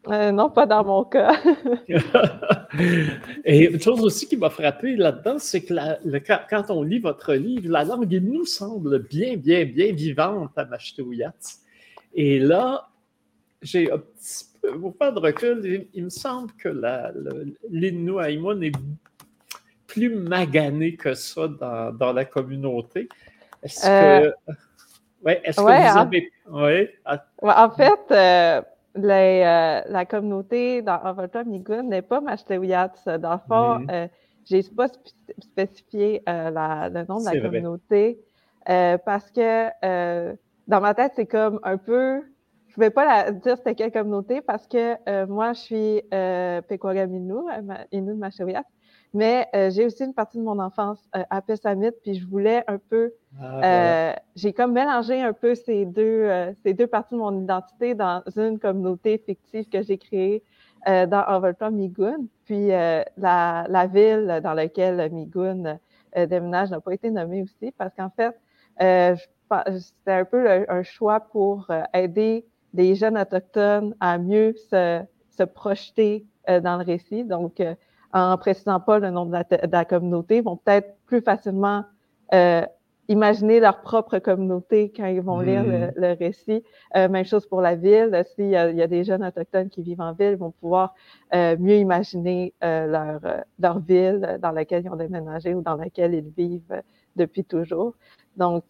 [0.08, 1.40] Euh, non, pas dans mon cas.
[3.46, 5.74] Et une chose aussi qui m'a frappé là-dedans, c'est que
[6.50, 11.34] quand on lit votre livre, la langue nous semble bien, bien, bien vivante à Mashtouillat.
[12.16, 12.90] Et là,
[13.62, 16.70] j'ai un petit peu, pour faire de recul, il, me semble que
[17.70, 18.76] l'Innu Aïmoun est
[19.86, 23.08] plus magané que ça dans, la communauté.
[23.62, 23.88] Est-ce que.
[24.28, 24.32] Euh,
[25.24, 26.32] ouais, est-ce que vous avez.
[26.50, 26.96] Ouais.
[27.44, 28.62] En fait, euh,
[28.98, 32.94] euh, la communauté dans Envolta Migun n'est pas Mashtewiyat.
[33.06, 33.92] Dans le fond, mm-hmm.
[33.92, 34.08] euh,
[34.50, 34.88] je n'ai pas
[35.40, 38.20] spécifié euh, le nom de la communauté
[38.66, 39.70] parce que
[40.68, 42.22] dans ma tête, c'est comme un peu.
[42.68, 46.62] Je ne vais pas la, dire c'était quelle communauté parce que moi, je suis euh,
[46.62, 47.34] Pekwaraminnu,
[47.92, 48.64] Innu de Mashtewiyat.
[49.14, 52.64] Mais euh, j'ai aussi une partie de mon enfance euh, à Pessamit, puis je voulais
[52.68, 53.14] un peu.
[53.42, 56.30] Ah, euh, j'ai comme mélangé un peu ces deux,
[56.64, 60.44] ces deux parties de mon identité dans une communauté fictive que j'ai créée
[60.86, 62.26] dans Overton Migun.
[62.46, 65.78] Puis la, la, ville dans laquelle Migun
[66.16, 68.36] déménage n'a pas été nommée aussi, parce qu'en fait,
[68.80, 76.26] c'était un peu un choix pour aider les jeunes autochtones à mieux se, se projeter
[76.48, 77.24] dans le récit.
[77.24, 77.62] Donc,
[78.14, 79.38] en précisant pas le nom de
[79.72, 81.86] la, communauté, vont peut-être plus facilement
[82.34, 82.66] euh,
[83.12, 86.18] imaginer leur propre communauté quand ils vont lire le, mm.
[86.18, 86.64] récit.
[86.96, 88.24] Euh, même chose pour la ville.
[88.36, 90.96] S'il y, a des jeunes autochtones qui vivent en ville, ils vont pouvoir
[91.36, 96.14] euh, mieux imaginer euh, leur, leur ville dans laquelle ils ont déménagé ou dans laquelle
[96.14, 96.82] ils vivent
[97.16, 97.94] depuis toujours.
[98.38, 98.64] Donc,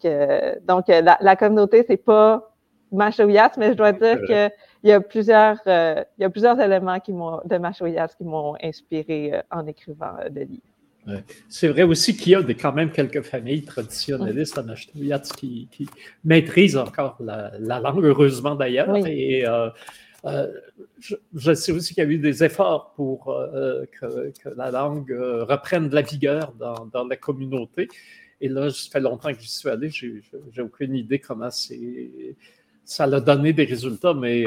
[0.66, 2.52] donc la, la communauté, c'est pas
[2.90, 4.18] Machoyas, mais je dois dire
[4.82, 9.40] qu'il y a plusieurs, il y a plusieurs éléments qui de Machoyas qui m'ont inspiré
[9.50, 10.62] en écrivant le livre.
[11.48, 15.88] C'est vrai aussi qu'il y a quand même quelques familles traditionnalistes en Ashtoyat qui, qui,
[16.24, 18.94] maîtrisent encore la, langue, heureusement d'ailleurs.
[19.06, 19.68] Et euh,
[20.24, 20.46] euh,
[21.00, 25.88] je, sais aussi qu'il y a eu des efforts pour euh, que, la langue reprenne
[25.88, 27.88] de la vigueur dans, dans, la communauté.
[28.40, 31.50] Et là, ça fait longtemps que j'y suis allé, j'ai aucune idée comment
[32.84, 34.46] ça a donné des résultats, mais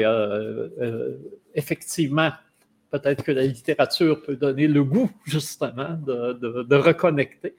[1.54, 2.30] effectivement,
[2.90, 7.54] peut-être que la littérature peut donner le goût, justement, de, reconnecter.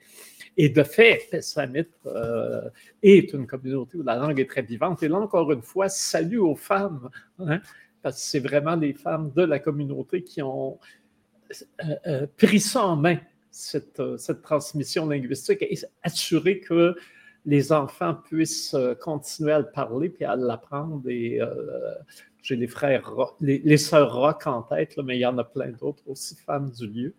[0.56, 2.68] Et de fait, Pessamit euh,
[3.02, 5.02] est une communauté où la langue est très vivante.
[5.04, 7.08] Et là, encore une fois, salut aux femmes,
[7.38, 7.60] hein,
[8.02, 10.78] parce que c'est vraiment les femmes de la communauté qui ont
[11.84, 13.18] euh, euh, pris ça en main,
[13.52, 16.96] cette, cette, transmission linguistique, et assuré que
[17.46, 21.08] les enfants puissent continuer à le parler puis à l'apprendre.
[21.08, 21.40] Et
[22.42, 26.02] j'ai les frères, les, sœurs Rock en tête, mais il y en a plein d'autres
[26.06, 27.14] aussi, femmes du lieu.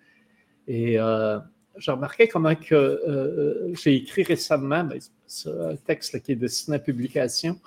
[0.67, 1.39] Et euh,
[1.78, 4.99] j'ai remarqué comment que euh, euh, j'ai écrit récemment ben,
[5.47, 7.59] un texte qui est destiné à publication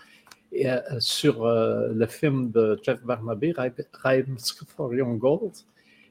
[0.99, 3.55] sur le film de Jeff Barnaby,
[4.05, 4.37] Rhymes
[4.67, 5.53] for Young Gold.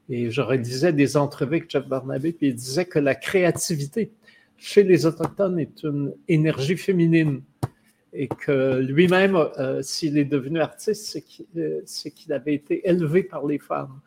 [0.10, 4.12] Et je redisais des entrevues avec Jeff Barnaby, puis il disait que la créativité
[4.62, 7.42] chez les Autochtones est une énergie féminine
[8.14, 11.18] et que lui-même, euh, s'il est devenu artiste,
[11.58, 14.00] euh, c'est qu'il avait été élevé par les femmes.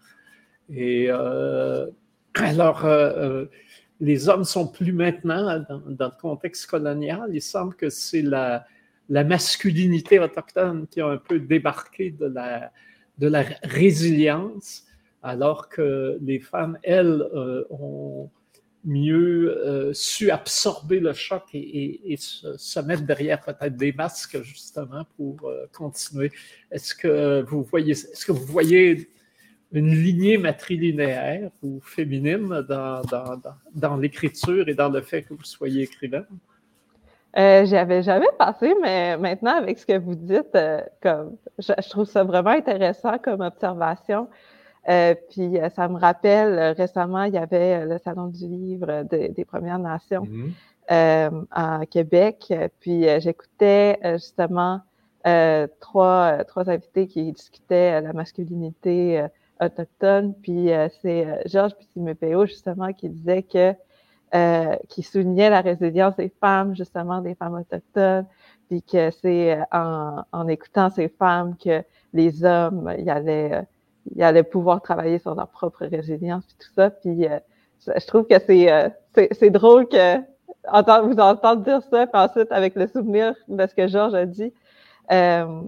[0.73, 1.91] Et euh,
[2.35, 2.87] alors,
[4.01, 7.31] les hommes sont plus maintenant dans, le contexte colonial.
[7.33, 8.65] Il semble que c'est la,
[9.09, 14.87] masculinité autochtone qui a un peu débarqué de la résilience,
[15.21, 17.25] alors que les femmes, elles,
[17.71, 18.31] ont
[18.85, 25.49] mieux euh, su absorber le choc et, se, mettre derrière peut-être des masques justement pour
[25.49, 26.31] euh, continuer.
[26.71, 29.09] Est-ce que vous voyez, est-ce que vous voyez
[29.73, 33.41] une lignée matrilinéaire ou féminine dans, dans,
[33.75, 36.25] dans, l'écriture et dans le fait que vous soyez écrivain?
[37.37, 41.89] Euh, J'y avais jamais pensé, mais maintenant, avec ce que vous dites, euh, comme, je,
[41.89, 44.29] trouve ça vraiment intéressant comme observation.
[44.89, 49.03] Euh, puis euh, ça me rappelle, euh, récemment, il y avait le Salon du livre
[49.05, 50.27] des Premières Nations
[50.91, 51.47] mm-hmm.
[51.51, 52.53] à Québec.
[52.81, 54.83] Puis j'écoutais justement
[55.81, 59.27] trois, trois invités qui discutaient la masculinité
[59.61, 60.35] autochtone.
[60.43, 60.71] Puis
[61.01, 63.75] c'est Georges Pissimepeo, justement, qui disait que
[64.89, 68.27] qui soulignait la résilience des femmes, justement, des femmes autochtones,
[68.69, 73.65] puis que c'est en, en, écoutant ces femmes que les hommes, il y allait
[74.15, 76.91] ils allaient pouvoir travailler sur leur propre résilience et tout ça.
[76.91, 77.39] Puis euh,
[77.87, 78.89] je trouve que c'est euh,
[79.33, 83.87] c'est drôle que vous entendre dire ça, puis ensuite avec le souvenir de ce que
[83.87, 84.53] Georges a dit,
[85.13, 85.61] euh,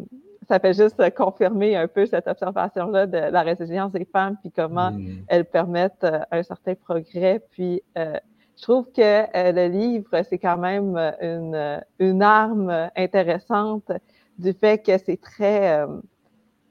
[0.49, 4.93] ça fait juste confirmer un peu cette observation-là de la résilience des femmes, puis comment
[4.93, 5.25] mm.
[5.29, 7.43] elles permettent un certain progrès.
[7.51, 13.93] Puis je trouve que le livre, c'est quand même une, une arme intéressante
[14.39, 15.85] du fait que c'est très,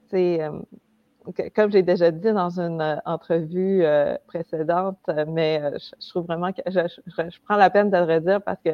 [0.10, 0.40] c'est
[1.56, 5.62] comme j'ai déjà dit dans une euh, entrevue euh, précédente, euh, mais
[6.00, 8.72] je, trouve vraiment que je, prends la peine de le redire parce que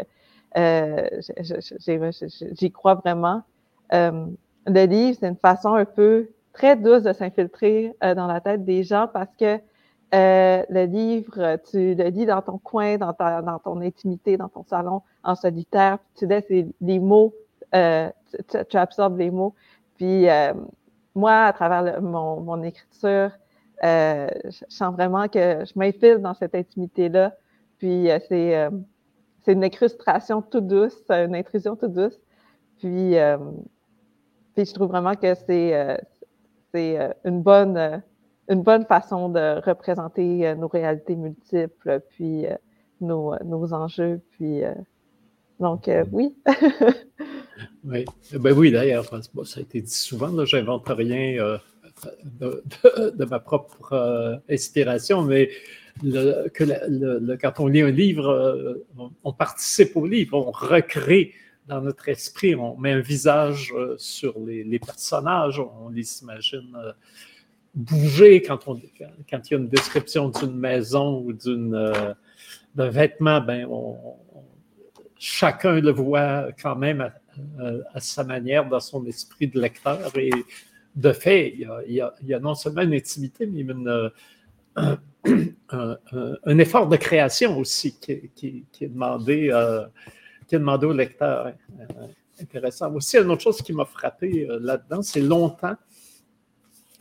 [2.60, 3.44] j'y crois vraiment.
[3.92, 8.84] le livre, c'est une façon un peu très douce de s'infiltrer dans la tête des
[8.84, 9.60] gens parce que
[10.12, 14.64] le livre, tu le lis dans ton coin, dans, ta, dans ton intimité, dans ton
[14.64, 17.34] salon, en solitaire, tu laisses les, mots,
[17.72, 19.56] tu, tu, absorbes les mots,
[19.96, 20.28] puis
[21.16, 23.32] moi, à travers mon, mon, écriture,
[23.84, 27.34] euh, je sens vraiment que je m'infile dans cette intimité-là.
[27.78, 28.70] Puis euh, c'est euh,
[29.44, 32.20] c'est une incrustation toute douce, une intrusion toute douce.
[32.78, 33.38] Puis, euh,
[34.54, 36.00] puis je trouve vraiment que c'est
[36.76, 38.04] une bonne
[38.50, 42.46] une bonne façon de représenter nos réalités multiples, puis
[43.00, 44.22] nos, nos enjeux.
[44.32, 44.62] Puis
[45.60, 46.38] donc oui.
[47.84, 51.58] Oui, ben oui d'ailleurs, ça a été dit souvent, je n'invente rien euh,
[52.40, 55.50] de, ma propre euh, inspiration, mais
[56.02, 58.86] que quand on lit un livre, euh,
[59.24, 61.34] on, participe au livre, on recrée
[61.68, 66.78] dans notre esprit, on met un visage sur les, personnages, on, les imagine
[67.74, 72.16] bouger quand, on, il y a une description d'une maison ou d'un
[72.76, 73.98] vêtement, ben on,
[75.18, 77.12] chacun le voit quand même
[77.94, 80.00] à, sa manière, dans son esprit de lecteur.
[80.18, 80.32] Et
[80.96, 84.12] de fait, il y a, non seulement une intimité, mais une,
[85.70, 88.12] un, effort de création aussi qui,
[88.82, 89.52] est, demandé,
[90.48, 91.54] qui est au lecteur.
[92.40, 92.94] Intéressant.
[92.96, 95.76] Aussi, une autre chose qui m'a frappé là-dedans, c'est longtemps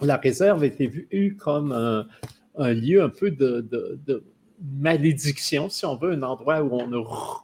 [0.03, 4.24] la réserve été vue comme un, lieu un peu de,
[4.62, 7.43] malédiction, si on veut, un endroit où on a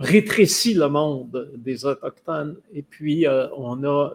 [0.00, 2.56] rétréci le monde des Autochtones.
[2.72, 4.12] Et puis, euh, on a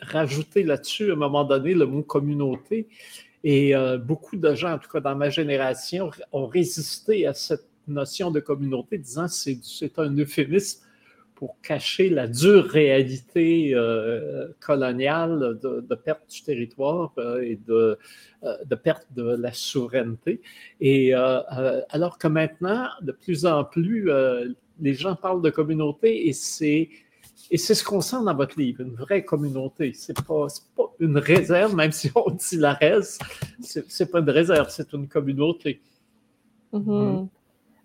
[0.00, 2.86] rajouté là-dessus, à un moment donné, le mot communauté.
[3.42, 7.66] Et euh, beaucoup de gens, en tout cas dans ma génération, ont résisté à cette
[7.88, 10.82] notion de communauté, disant que c'est un euphémisme
[11.34, 17.12] pour cacher la dure réalité euh, coloniale de, perte du territoire
[17.42, 17.98] et de,
[18.42, 20.40] de, perte de la souveraineté.
[20.80, 24.10] Et alors que maintenant, de plus en plus,
[24.80, 26.88] les gens parlent de communauté et c'est
[27.50, 29.92] et c'est ce qu'on sent dans votre livre, une vraie communauté.
[29.94, 30.46] C'est pas,
[30.76, 33.18] pas une réserve, même si on dit la res,
[33.60, 35.80] c'est pas une réserve, c'est une communauté.
[36.72, 37.28] Mm-hmm.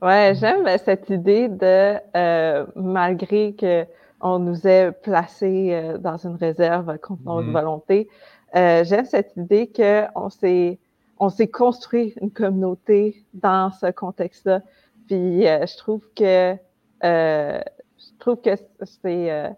[0.02, 6.98] Ouais, j'aime cette idée de, euh, malgré qu'on nous ait placés euh, dans une réserve
[6.98, 7.52] contre notre mm-hmm.
[7.52, 8.10] volonté,
[8.56, 10.80] euh, j'aime cette idée qu'on s'est,
[11.20, 14.62] on s'est construit une communauté dans ce contexte-là.
[15.08, 16.56] Puis je trouve que,
[17.02, 18.52] je trouve que
[18.84, 19.56] c'est,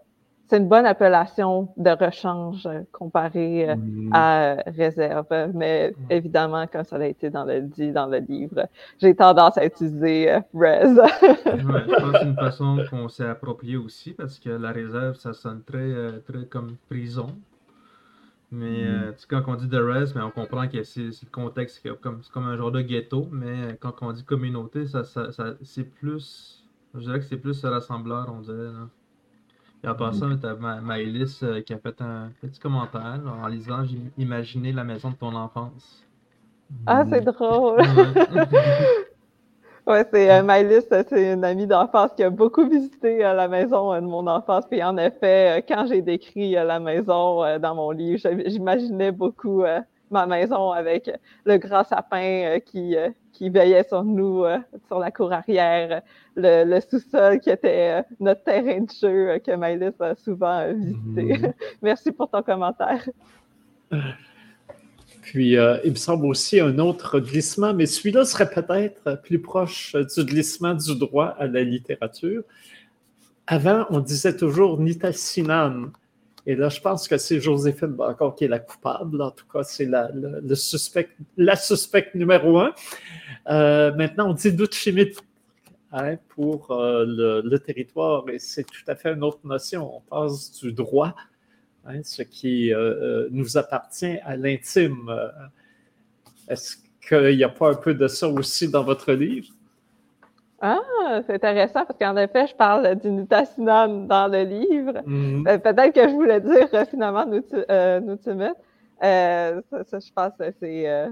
[0.48, 4.10] c'est une bonne appellation de rechange comparé euh, mm.
[4.12, 5.26] à réserve.
[5.54, 5.94] Mais mm.
[6.10, 8.68] évidemment, comme ça a été dans le dit dans le livre,
[9.00, 10.94] j'ai tendance à utiliser euh, res.
[11.44, 15.32] je pense que c'est une façon qu'on s'est approprié aussi parce que la réserve, ça
[15.32, 17.28] sonne très, euh, très comme prison.
[18.52, 19.14] Mais mm.
[19.28, 22.46] quand on dit de res, mais on comprend que c'est le contexte, c'est comme, comme
[22.46, 23.28] un genre de ghetto.
[23.32, 25.30] Mais quand on dit communauté, ça, ça,
[25.62, 26.63] c'est plus.
[26.94, 28.72] Je dirais que c'est plus rassembleur, on dirait.
[28.72, 28.88] Là.
[29.84, 33.84] Et en passant, tu as Maëlys euh, qui a fait un petit commentaire en lisant
[33.84, 36.02] J'ai imaginé la maison de ton enfance.
[36.86, 37.80] Ah, c'est drôle!
[39.86, 43.94] ouais, c'est euh, Maëlys, c'est une amie d'enfance qui a beaucoup visité euh, la maison
[43.94, 44.64] de mon enfance.
[44.70, 49.64] Puis en effet, quand j'ai décrit la maison dans mon livre, j'imaginais beaucoup
[50.10, 51.10] ma maison avec
[51.44, 52.96] le grand sapin qui,
[53.34, 54.44] qui veillait sur nous,
[54.88, 56.02] sur la cour arrière,
[56.36, 60.72] le, sous-sol qui était euh, notre terrain de jeu euh, que Maëlys a souvent euh,
[60.72, 61.38] visité.
[61.38, 61.52] Mhm.
[61.82, 63.08] Merci pour ton commentaire.
[65.22, 70.24] Puis, il me semble aussi un autre glissement, mais celui-là serait peut-être plus proche du
[70.24, 72.42] glissement du droit à la littérature.
[73.46, 75.92] Avant, on disait toujours Nitassinan.
[76.46, 79.22] Et là, je pense que c'est Joséphine Bacon qui est la coupable.
[79.22, 82.72] En tout cas, c'est la, le, suspect, la suspecte numéro un.
[83.92, 85.16] maintenant, on dit chimique
[85.96, 88.28] Hein, pour euh, le, territoire.
[88.28, 89.98] Et c'est tout à fait une autre notion.
[89.98, 91.14] On passe du droit,
[91.84, 95.08] hein, ce qui euh, euh, nous appartient à l'intime.
[96.48, 99.46] Est-ce qu'il n'y a pas un peu de ça aussi dans votre livre?
[100.66, 104.92] Ah, c'est intéressant parce qu'en effet, je parle d'Unitasinam dans le livre.
[105.06, 105.60] Mm-hmm.
[105.60, 108.54] Peut-être que je voulais dire finalement Nutimut.
[109.00, 111.08] ça, je pense que c'est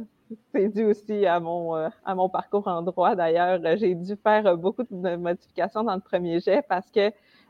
[0.55, 3.15] c'est dû aussi à mon, euh, à mon parcours en droit.
[3.15, 7.09] D'ailleurs, j'ai dû faire beaucoup de modifications dans le premier jet parce que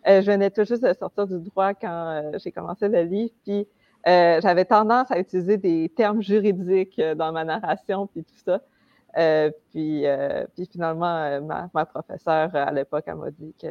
[0.09, 3.33] euh, je venais tout juste de sortir du droit quand euh, j'ai commencé le livre.
[3.45, 3.67] Puis
[4.05, 8.61] j'avais tendance à utiliser des termes juridiques dans ma narration puis tout ça.
[9.15, 10.05] Puis,
[10.55, 13.69] puis finalement, ma, ma professeure à l'époque, elle m'a dit que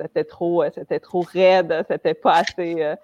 [0.00, 2.94] c'était trop, c'était trop raide, c'était pas assez,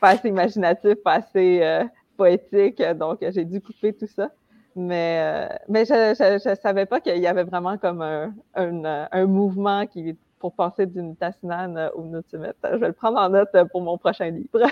[0.00, 2.82] pas assez imaginatif, pas assez poétique.
[2.96, 4.30] Donc, j'ai dû couper tout ça.
[4.76, 9.86] Mais, euh, mais je ne savais pas qu'il y avait vraiment comme un, un, mouvement
[9.86, 12.58] qui, pour passer d'une tassinane au Nutimètre.
[12.64, 14.48] Je vais le prendre en note pour mon prochain livre.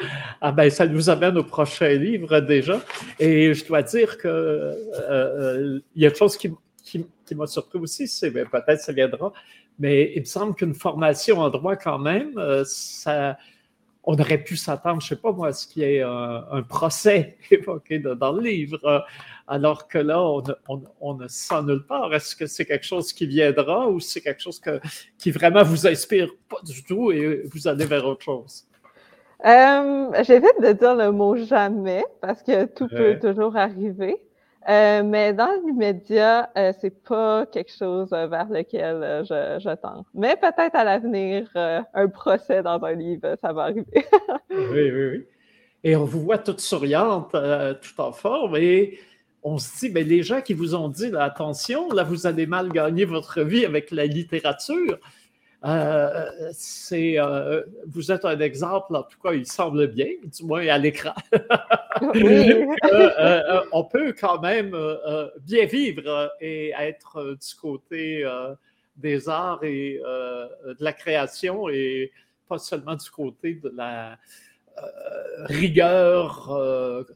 [0.40, 2.80] ah ben, ça nous amène au prochain livre déjà.
[3.18, 4.74] Et je dois dire que euh,
[5.10, 6.54] euh, y a une chose qui,
[6.84, 9.32] qui, m'a surpris aussi, c'est ben, peut-être ça viendra,
[9.78, 12.32] mais il me semble qu'une formation en droit quand même,
[12.64, 13.36] ça
[14.10, 16.62] on aurait pu s'attendre, je ne sais pas moi, à ce qu'il y ait un,
[16.66, 19.00] procès évoqué dans le livre, euh,
[19.46, 20.24] alors que là,
[21.00, 22.14] on, ne sent nulle part.
[22.14, 24.62] Est-ce que c'est quelque chose qui viendra ou c'est quelque chose
[25.18, 28.64] qui vraiment vous inspire pas du tout et vous allez vers autre chose?
[29.44, 34.16] Euh, j'évite de dire le mot jamais parce que tout peut toujours arriver.
[34.68, 39.74] Euh, mais dans l'immédiat, euh, c'est pas quelque chose euh, vers lequel euh, je, je,
[39.76, 40.04] tends.
[40.12, 43.86] Mais peut-être à l'avenir, un procès dans un livre, ça va arriver.
[44.50, 45.26] oui, oui, oui.
[45.84, 48.98] Et on vous voit toute souriante, tout en forme, et
[49.42, 52.68] on se dit, mais les gens qui vous ont dit, attention, là, vous allez mal
[52.70, 54.98] gagner votre vie avec la littérature,
[56.52, 57.16] c'est,
[57.86, 61.14] vous êtes un exemple, en tout cas, il semble bien, du moins à l'écran.
[63.72, 64.76] on peut quand même
[65.40, 68.24] bien vivre et être du côté
[68.96, 72.12] des arts et de la création et
[72.48, 74.16] pas seulement du côté de la
[75.46, 77.06] rigueur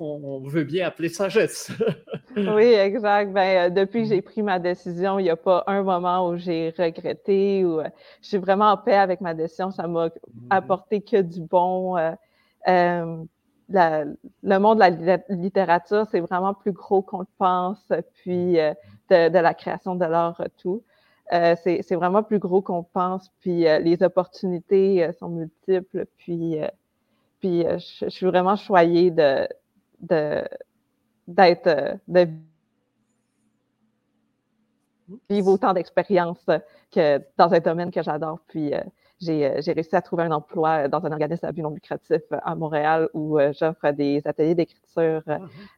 [0.00, 1.70] qu'on veut bien appeler sagesse.
[2.36, 3.32] oui, exact.
[3.32, 6.38] Ben, euh, depuis que j'ai pris ma décision, il n'y a pas un moment où
[6.38, 7.88] j'ai regretté ou euh,
[8.22, 9.70] je suis vraiment en paix avec ma décision.
[9.70, 10.12] Ça m'a mm-hmm.
[10.48, 11.98] apporté que du bon.
[11.98, 13.24] Euh,
[13.68, 19.54] le monde de la littérature, c'est vraiment plus gros qu'on le pense, puis de, la
[19.54, 20.82] création de l'art, tout.
[21.30, 26.58] c'est vraiment plus gros qu'on pense, puis les opportunités sont multiples, puis,
[27.38, 29.46] puis je, suis vraiment choyée de,
[30.00, 30.44] de
[31.30, 32.28] d'être euh, de
[35.28, 36.46] vivre autant d'expériences
[36.92, 38.40] que dans un domaine que j'adore.
[38.48, 38.80] Puis euh,
[39.28, 42.54] euh, j'ai réussi à trouver un emploi dans un organisme à but non lucratif à
[42.54, 45.22] Montréal où j'offre des ateliers d'écriture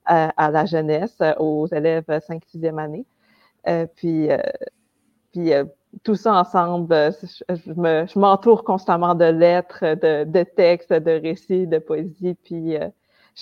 [0.07, 3.05] ah, à, la jeunesse, aux élèves 5-6e année.
[3.97, 4.29] puis
[5.33, 5.51] puis
[6.05, 6.95] tout ça ensemble,
[7.49, 12.37] je m'entoure constamment de lettres, de, de, textes, de récits, de poésie.
[12.45, 12.77] Puis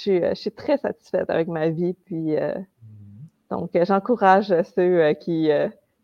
[0.08, 1.94] euh, je suis, très satisfaite avec ma vie.
[2.04, 3.50] Puis, euh, mm-hmm.
[3.50, 5.50] donc, euh, j'encourage ceux qui,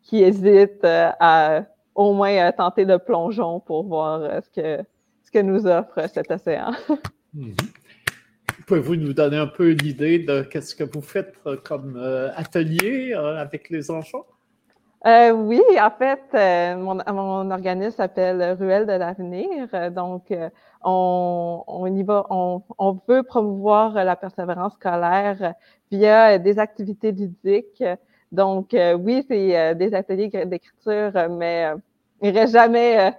[0.03, 1.65] qui hésitent à
[1.95, 4.85] au moins tenter le plongeon pour voir ce, que,
[5.25, 6.73] ce que nous offre cet océan.
[7.35, 7.57] Mm-hmm.
[8.67, 11.35] Pouvez-vous nous donner un peu l'idée de ce que vous faites
[11.65, 11.97] comme
[12.35, 14.27] atelier avec les enfants?
[15.05, 19.69] Euh, oui, en fait, euh, mon, mon, organisme s'appelle Ruelle de l'avenir.
[19.93, 20.49] Donc, euh,
[20.83, 25.55] on, on, y va, on, on, veut promouvoir la persévérance scolaire
[25.91, 27.85] via des activités ludiques.
[28.33, 31.69] Donc, oui, c'est des ateliers d'écriture, mais
[32.23, 33.15] ils ne jamais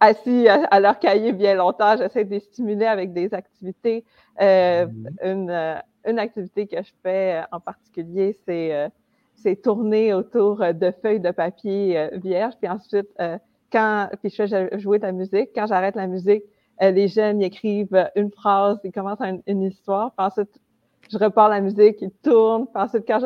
[0.00, 1.96] assis à, leur cahier bien longtemps.
[1.96, 4.04] J'essaie de les stimuler avec des activités.
[4.40, 4.90] Mm-hmm.
[5.24, 8.90] une, une activité que je fais en particulier, c'est
[9.42, 12.54] c'est tourner autour euh, de feuilles de papier euh, vierge.
[12.60, 13.38] Puis ensuite, euh,
[13.72, 16.42] quand puis je fais jouer de la musique, quand j'arrête la musique,
[16.80, 20.12] les jeunes écrivent une phrase, ils commencent une, histoire.
[20.16, 20.60] Puis ensuite,
[21.10, 22.66] je repars la musique, ils tournent.
[22.66, 23.18] Puis ensuite, quand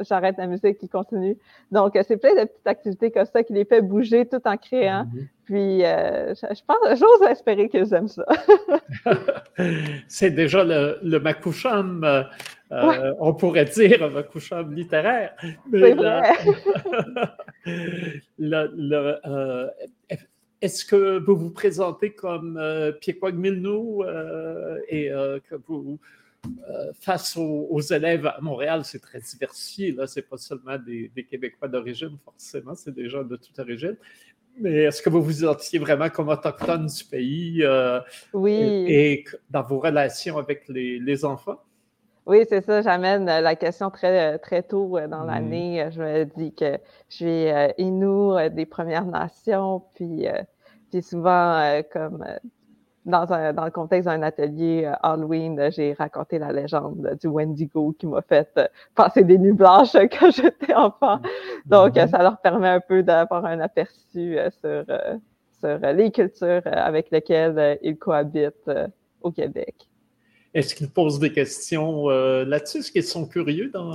[0.00, 1.36] j'arrête la musique, ils continuent.
[1.70, 5.04] Donc, c'est plein de petites activités comme ça qui les fait bouger tout en créant.
[5.04, 5.28] Mm-hmm.
[5.44, 8.26] Puis, je, pense, j'ose espérer qu'ils aiment ça.
[10.08, 11.18] c'est déjà le, le
[12.72, 15.34] euh, on pourrait dire un couchant littéraire.
[15.70, 15.96] Vrai.
[18.38, 19.68] Euh,
[20.60, 25.10] est-ce que vous vous présentez comme euh, Pierre Milnou euh, et
[25.48, 25.98] que vous,
[27.00, 29.92] face aux, élèves à Montréal, c'est très diversifié.
[29.92, 33.96] Là, c'est pas seulement des, Québécois d'origine, forcément, c'est des gens de toute origine.
[34.60, 37.64] Mais est-ce que vous vous identifiez vraiment comme autochtone du pays?
[38.32, 38.52] oui.
[38.54, 41.60] Et, dans vos relations avec les enfants?
[42.26, 42.82] Oui, c'est ça.
[42.82, 45.26] J'amène euh, la question très, euh, très tôt euh, dans mmh.
[45.26, 45.88] l'année.
[45.92, 47.46] Je me dis que je suis
[47.78, 50.26] Innu des Premières Nations, puis,
[50.90, 52.24] puis souvent, comme
[53.04, 58.08] dans, un, dans le contexte d'un atelier Halloween, j'ai raconté la légende du Wendigo qui
[58.08, 58.58] m'a fait
[58.96, 61.20] passer des nuits blanches quand j'étais enfant.
[61.64, 62.08] Donc, mmh.
[62.08, 64.84] ça leur permet un peu d'avoir un aperçu sur,
[65.60, 68.70] sur les cultures avec lesquelles ils cohabitent
[69.22, 69.86] au Québec.
[70.56, 72.78] Est-ce qu'ils posent des questions euh, là-dessus?
[72.78, 73.92] Est-ce qu'ils sont curieux dans,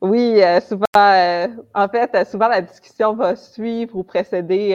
[0.00, 4.74] Oui, euh, souvent, euh, en fait, souvent la discussion va suivre ou précéder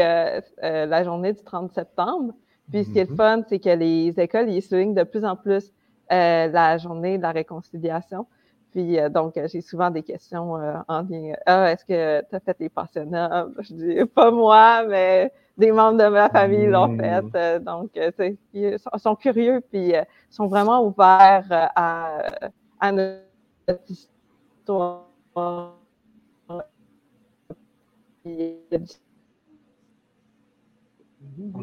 [0.61, 2.33] la journée du 30 septembre.
[2.69, 3.15] Puis ce qui est le mhm.
[3.15, 5.71] fun, c'est que les écoles, ils soulignent de plus en plus
[6.09, 8.27] la journée de la réconciliation.
[8.75, 10.55] Puis donc, j'ai souvent des questions
[10.87, 11.33] en lien.
[11.45, 13.47] Ah, est-ce que tu as fait les pensionnats?
[13.59, 16.99] Je dis pas moi, mais des membres de ma famille l'ont mmh.
[16.99, 17.35] fait.
[17.35, 18.11] Euh, donc, euh,
[18.53, 22.21] ils sont curieux, puis ils euh, sont vraiment ouverts à,
[22.79, 23.23] à notre
[23.89, 25.05] histoire.
[25.35, 25.71] On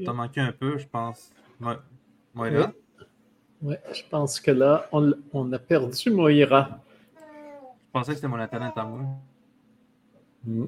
[0.04, 1.30] t'a manqué un peu, je pense.
[2.34, 2.72] Moira?
[3.62, 6.80] Oui, je pense que là, on, on, a perdu Moira.
[7.93, 9.01] Je pensais que c'était mon internet à moi.
[10.47, 10.64] Mmh.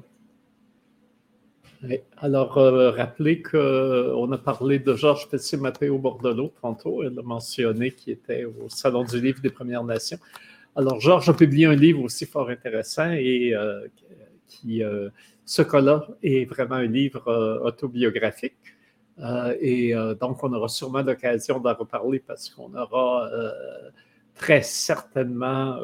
[2.17, 7.01] Alors, euh, rappelez qu'on euh, a parlé de Georges Tessier-Matteo Bordelot tantôt.
[7.01, 10.19] Elle a mentionné qu'il était au Salon du Livre des Premières Nations.
[10.75, 13.87] Alors, Georges a publié un livre aussi fort intéressant et euh,
[14.45, 14.83] qui,
[15.45, 18.53] ce cas-là, est vraiment un livre autobiographique.
[19.59, 23.31] et donc, on aura sûrement l'occasion d'en reparler parce qu'on aura
[24.35, 25.79] très certainement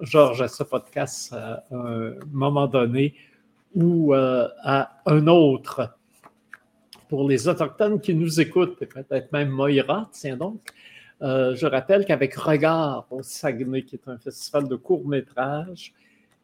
[0.00, 3.14] Georges à ce podcast à un moment donné
[3.74, 5.96] ou euh, à un autre.
[7.08, 10.60] Pour les Autochtones qui nous écoutent, et peut-être même Moira, tiens donc,
[11.22, 15.92] euh, je rappelle qu'avec Regard au Saguenay, qui est un festival de court-métrage,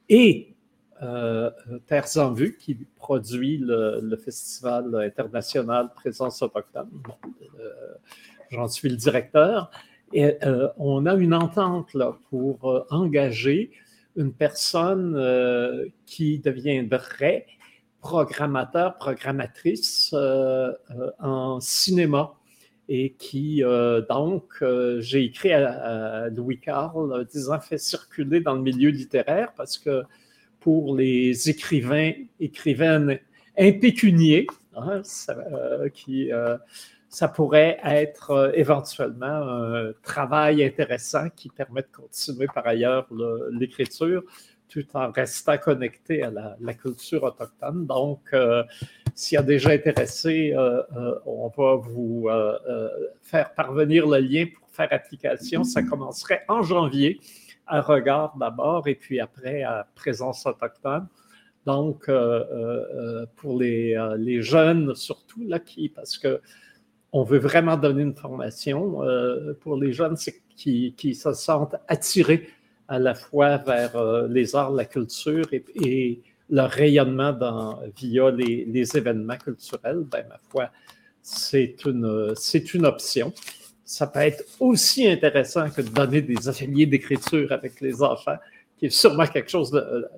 [0.08, 0.54] et
[1.02, 1.50] euh,
[1.86, 6.88] Terres en vue, qui produit le, Festival international Présence autochtone,
[7.58, 7.94] euh,
[8.50, 9.70] j'en suis le directeur,
[10.12, 10.36] et
[10.76, 11.96] on a une entente
[12.30, 13.70] pour engager
[14.16, 15.16] une personne
[16.06, 17.46] qui deviendrait
[18.00, 20.14] programmateur, programmatrice
[21.20, 22.34] en cinéma.
[22.92, 28.62] Et qui, euh, donc, euh, j'ai écrit à, Louis Carl disant fait circuler dans le
[28.62, 30.02] milieu littéraire parce que
[30.58, 33.20] pour les écrivains, écrivaines
[33.56, 36.32] impécuniers, hein, euh, qui,
[37.10, 43.06] ça pourrait être éventuellement un travail intéressant qui permet de continuer par ailleurs
[43.50, 44.22] l'écriture
[44.70, 47.86] tout en restant connecté à la, culture autochtone.
[47.86, 48.62] Donc, euh,
[49.14, 52.28] s'il y a déjà intéressé, euh, euh, on va vous
[53.20, 55.64] faire parvenir le lien pour faire application.
[55.64, 57.20] Ça commencerait en janvier
[57.66, 61.08] à Regard d'abord et puis après à Présence autochtone.
[61.66, 62.08] Donc,
[63.36, 66.40] pour les, les, jeunes surtout, là, qui, parce que
[67.12, 69.00] on veut vraiment donner une formation
[69.60, 70.16] pour les jeunes
[70.56, 72.48] qui, se sentent attirés
[72.90, 76.20] à la fois vers euh, les arts, la culture et,
[76.52, 80.68] le rayonnement via les, événements culturels, ben, ma foi,
[81.22, 82.34] c'est une,
[82.74, 83.32] une option.
[83.84, 88.34] Ça peut être aussi intéressant que de donner des ateliers d'écriture avec les enfants,
[88.76, 89.70] qui est sûrement quelque chose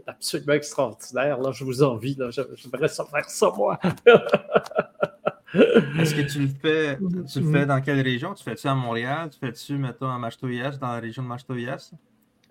[0.06, 1.38] d'absolument extraordinaire.
[1.38, 3.78] Là, je vous envie, là, j'aimerais faire ça, moi.
[5.54, 6.98] Est-ce que tu le fais,
[7.32, 8.34] tu le fais dans quelle région?
[8.34, 9.28] Tu fais-tu à Montréal?
[9.30, 11.92] Tu fais-tu, mettons, à Machtoyas, dans la région de Machtoyas?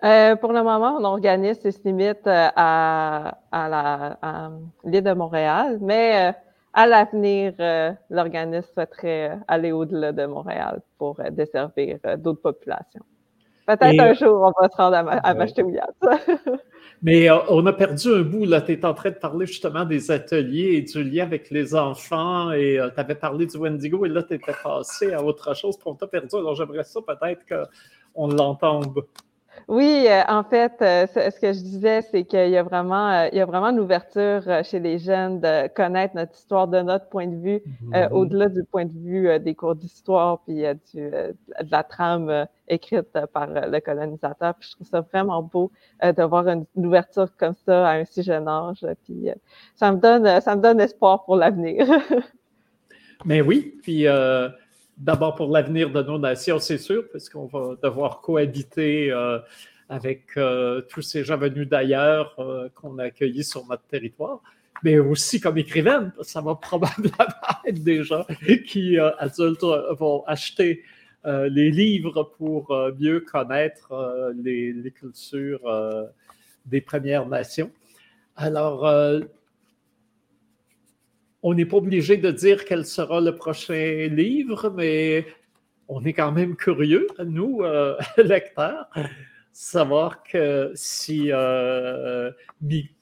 [0.04, 4.50] Euh, pour le moment, on organise se limite euh, à, à
[4.84, 6.32] l'île de Montréal, mais euh,
[6.72, 7.52] à l'avenir,
[8.10, 13.04] l'organisme souhaiterait aller au-delà de Montréal pour desservir d'autres populations.
[13.66, 15.34] Peut-être un jour, on va se rendre à, à
[17.02, 18.60] Mais on a perdu un bout, là.
[18.60, 22.52] Tu es en train de parler justement des ateliers et du lien avec les enfants
[22.52, 25.96] et tu avais parlé du Wendigo et là, tu étais passé à autre chose, on
[25.96, 26.36] t'a perdu.
[26.36, 27.44] Alors, j'aimerais ça peut-être
[28.14, 29.00] qu'on l'entende.
[29.68, 33.28] Oui, euh, en fait, euh, ce, que je disais, c'est qu'il y a vraiment, euh,
[33.32, 37.08] il y a vraiment une ouverture chez les jeunes de connaître notre histoire de notre
[37.08, 38.12] point de vue, mm-hmm.
[38.12, 41.34] au-delà du point de vue des cours d'histoire puis du, de
[41.70, 44.54] la trame écrite par le colonisateur.
[44.56, 45.70] Puis je trouve ça vraiment beau
[46.02, 48.84] de voir une, ouverture comme ça à un si jeune âge.
[49.04, 49.30] Puis
[49.74, 51.86] ça me donne, ça me donne espoir pour l'avenir.
[53.24, 54.06] Mais oui, puis
[54.98, 59.38] d'abord pour l'avenir de nos nations, c'est sûr, puisqu'on va devoir cohabiter euh,
[59.88, 64.40] avec euh, tous ces gens venus d'ailleurs euh, qu'on a accueillis sur notre territoire.
[64.84, 67.16] Mais aussi comme écrivaine, ça va probablement
[67.66, 68.26] être des gens
[68.66, 69.64] qui, adultes,
[69.98, 70.82] vont acheter
[71.24, 75.60] les livres pour mieux connaître les, les, cultures
[76.66, 77.70] des Premières Nations.
[78.34, 78.84] Alors,
[81.42, 85.26] on n'est pas obligé de dire quel sera le prochain livre, mais
[85.88, 88.88] on est quand même curieux, nous, euh, lecteurs,
[89.52, 92.30] savoir que si euh,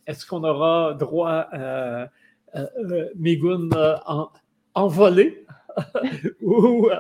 [0.07, 2.11] est-ce qu'on aura droit à
[2.57, 3.69] euh, Migun
[4.07, 4.31] en,
[4.75, 5.45] envolé?
[6.43, 6.91] Ou,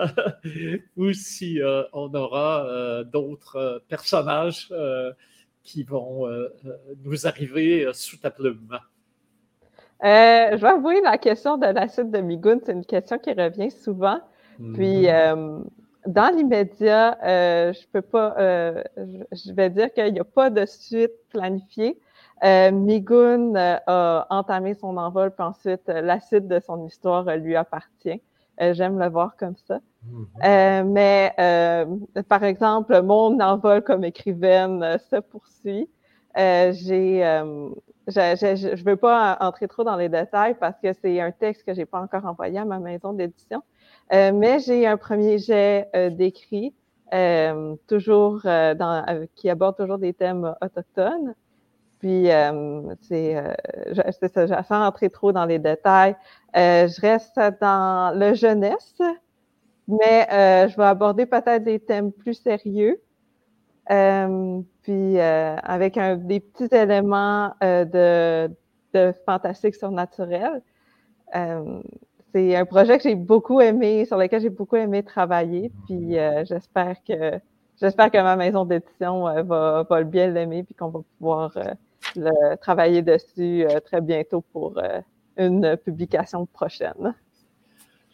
[0.96, 1.58] ou, si
[1.92, 4.72] on aura d'autres personnages
[5.64, 6.28] qui vont
[7.04, 8.78] nous arriver sous ta plume.
[10.02, 13.70] Euh, je vais avouer, la question de l'acide de Migoun, c'est une question qui revient
[13.70, 14.18] souvent.
[14.74, 15.36] Puis, mm-hmm.
[15.36, 15.64] euh,
[16.06, 18.82] dans l'immédiat, euh, je peux pas, euh,
[19.32, 21.98] je vais dire qu'il n'y a pas de suite planifiée.
[22.42, 28.20] Euh, Migoun a entamé son envol, puis ensuite, l'acide de son histoire lui appartient.
[28.58, 29.80] J'aime le voir comme ça.
[30.42, 30.84] Mm-hmm.
[30.84, 31.34] mais,
[32.28, 35.88] par exemple, mon envol comme écrivaine se poursuit.
[36.36, 37.42] J'ai
[38.10, 41.74] je ne veux pas entrer trop dans les détails parce que c'est un texte que
[41.74, 43.62] je n'ai pas encore envoyé à ma maison d'édition.
[44.12, 46.74] Euh, mais j'ai un premier jet euh, d'écrit,
[47.14, 51.34] euh, toujours dans, qui aborde toujours des thèmes autochtones.
[51.98, 52.28] Puis,
[53.02, 53.36] c'est,
[54.32, 56.16] ça, sans entrer trop dans les détails,
[56.54, 59.02] je reste dans le jeunesse,
[59.86, 60.26] mais
[60.68, 62.98] je vais aborder peut-être des thèmes plus sérieux.
[63.90, 68.54] Euh, puis euh, avec un, des petits éléments euh, de,
[68.94, 70.62] de, fantastique surnaturel.
[72.32, 75.72] c'est un projet que j'ai beaucoup aimé, sur lequel j'ai beaucoup aimé travailler.
[75.86, 76.14] Puis
[76.44, 77.40] j'espère que
[77.80, 81.52] j'espère que ma maison d'édition va, va bien l'aimer puis qu'on va pouvoir
[82.14, 84.80] le, travailler dessus très bientôt pour
[85.36, 87.14] une publication prochaine.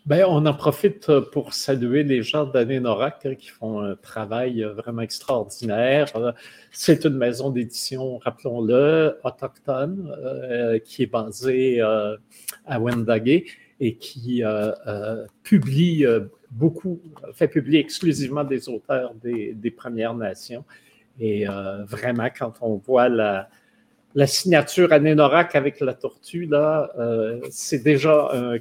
[0.07, 4.63] Ben, on en profite euh, pour saluer les gens d'Anénorac hein, qui font un travail
[4.63, 6.07] euh, vraiment extraordinaire.
[6.15, 6.31] Euh,
[6.71, 13.47] c'est une maison d'édition, rappelons-le, autochtone, qui est basée à Wendake
[13.81, 14.43] et qui
[15.43, 16.07] publie
[16.51, 17.01] beaucoup,
[17.33, 20.65] fait publier exclusivement des auteurs des, Premières Nations.
[21.19, 21.47] Et
[21.89, 23.49] vraiment, quand on voit la,
[24.15, 26.93] la signature Anénorac avec la tortue, là,
[27.51, 28.59] c'est déjà un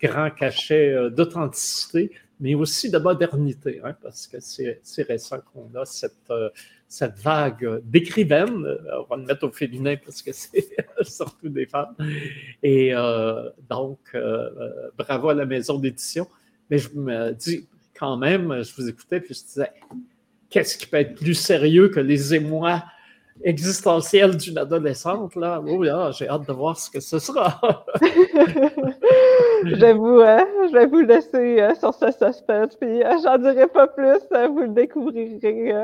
[0.00, 5.84] grand cachet euh, d'authenticité, mais aussi de modernité, hein, parce que c'est récent qu'on a
[5.84, 6.50] cette, euh,
[6.88, 11.66] cette vague d'écrivaines, euh, on va le mettre au féminin parce que c'est surtout des
[11.66, 11.94] femmes.
[12.62, 12.92] Et
[13.68, 14.16] donc,
[14.96, 16.26] bravo à la maison d'édition.
[16.70, 17.68] Mais je me dis
[17.98, 19.70] quand même, je vous écoutais, puis je disais,
[20.50, 22.84] qu'est-ce qui peut être plus sérieux que les émois
[23.42, 25.62] existentiels d'une adolescente, là.
[25.66, 27.60] Oh j'ai hâte de voir ce que ce sera.
[29.64, 33.38] je, vais vous, euh, je vais vous laisser euh, sur ce suspense, puis euh, j'en
[33.38, 34.20] dirai pas plus.
[34.48, 35.74] vous le découvrirez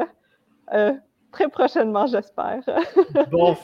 [1.32, 2.60] très prochainement, j'espère.
[3.30, 3.56] bon,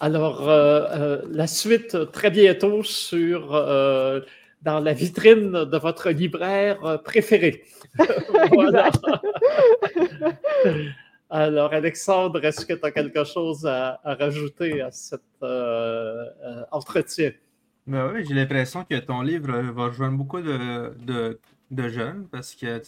[0.00, 3.50] alors la suite très bientôt sur
[4.62, 7.62] dans la vitrine de votre libraire préféré.
[8.52, 8.90] voilà.
[11.30, 15.22] Alors, Alexandre, est-ce que tu as quelque chose à, rajouter à cet
[16.70, 17.32] entretien?
[17.86, 21.38] Ben oui, j'ai l'impression que ton livre va rejoindre beaucoup de,
[21.88, 22.82] jeunes parce que,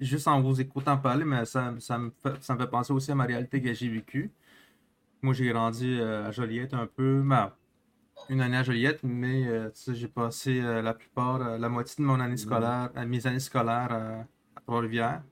[0.00, 3.72] juste en vous écoutant parler, mais ça, me fait, penser aussi à ma réalité que
[3.72, 4.32] j'ai vécue.
[5.22, 7.24] Moi, j'ai grandi euh, à Joliette un peu,
[8.28, 12.20] une année à Joliette, mais euh, j'ai passé euh, la plupart, la moitié de mon
[12.20, 13.92] année scolaire, mes années scolaires
[14.56, 15.22] à Trois-Rivières.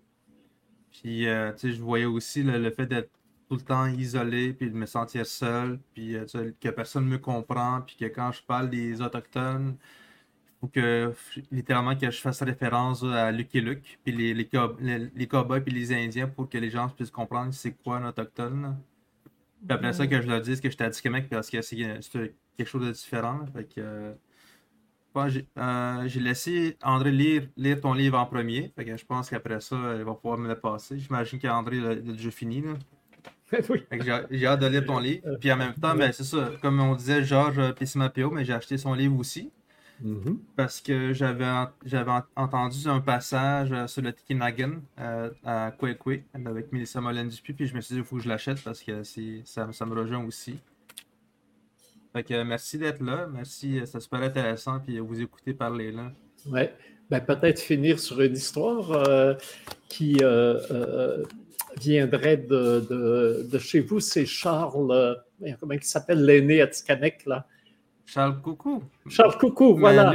[0.93, 3.11] Puis, je voyais aussi le fait d'être
[3.53, 6.25] tout le temps isolé, puis de me sentir seul, puis euh,
[6.59, 11.13] que personne me comprend, puis que quand je parle des Autochtones, il faut que,
[11.51, 14.49] littéralement, que je fasse référence à Lucky Luke, puis les, les,
[15.15, 18.79] les, cowboys, puis les Indiens, pour que les gens puissent comprendre c'est quoi un Autochtone.
[19.67, 21.77] Puis après ça, que je leur dise que j'étais à Québec parce que c'est
[22.57, 23.41] quelque chose de différent.
[23.53, 24.15] Fait que,
[25.17, 28.73] euh, euh, j'ai laissé André lire, lire ton livre en premier.
[28.77, 30.99] Fait que je pense qu'après ça, il va pouvoir me le passer.
[30.99, 32.61] J'imagine qu'André l'a déjà fini.
[32.63, 32.75] Là.
[34.31, 35.23] J'ai hâte de lire ton livre.
[35.27, 36.51] Euh, Puis en même temps, ben, c'est ça.
[36.61, 39.51] Comme on disait, Georges euh, Pissimapio, mais j'ai acheté son livre aussi.
[40.05, 40.37] Mm-hmm.
[40.57, 44.81] Parce que j'avais entendu un passage euh, sur le Tikinagan
[45.45, 47.53] à Kwekwe avec Melissa Molène Dupuis.
[47.53, 49.03] Puis je me suis dit, il faut que je l'achète parce que
[49.45, 50.59] ça, ça me rejoint aussi.
[52.13, 53.29] Fait que merci d'être là.
[53.33, 54.81] Merci, c'est super intéressant.
[54.81, 56.13] Puis vous écouter parler là.
[56.47, 56.75] Ouais.
[57.11, 59.37] Ben, peut-être finir sur une histoire
[59.89, 60.19] qui
[61.81, 65.15] viendrait de, de, chez vous, c'est Charles, euh,
[65.59, 67.47] comment il s'appelle l'aîné à Tikanek, là?
[68.07, 68.83] Charles Coucou.
[69.09, 70.13] Charles Coucou, voilà.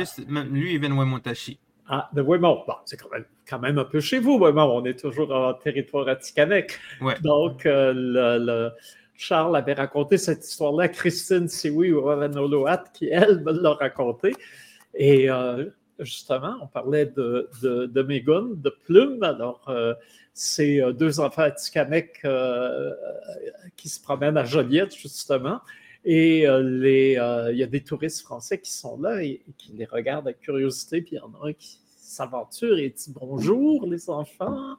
[0.52, 1.60] Lui, il vient de Wemontachi.
[1.90, 2.64] Ah, de Wemont.
[2.68, 4.82] Bon, c'est quand même, quand même un peu chez vous, Wemont.
[4.82, 6.18] On est toujours en territoire à
[7.02, 7.16] Ouais.
[7.24, 8.72] Donc, euh, le,
[9.18, 14.34] Charles avait raconté cette histoire-là à Christine Siwi ou Ravanoloat, qui, elle, me l'a raconté.
[14.94, 15.66] Et euh,
[16.00, 19.24] justement, on parlait de, de, de de plumes.
[19.24, 19.68] Alors,
[20.38, 22.94] c'est euh, deux enfants à Tikamek euh, euh,
[23.76, 25.62] qui se promènent à Joliette, justement.
[26.06, 30.40] Et il y a des touristes français qui sont là et, qui les regardent avec
[30.40, 31.02] curiosité.
[31.02, 34.78] Puis il y en a un qui s'aventure et dit Bonjour, les enfants.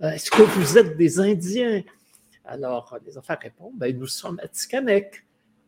[0.00, 1.82] Est-ce que vous êtes des Indiens
[2.46, 5.24] Alors, les enfants répondent ben, Nous sommes à Tikamek.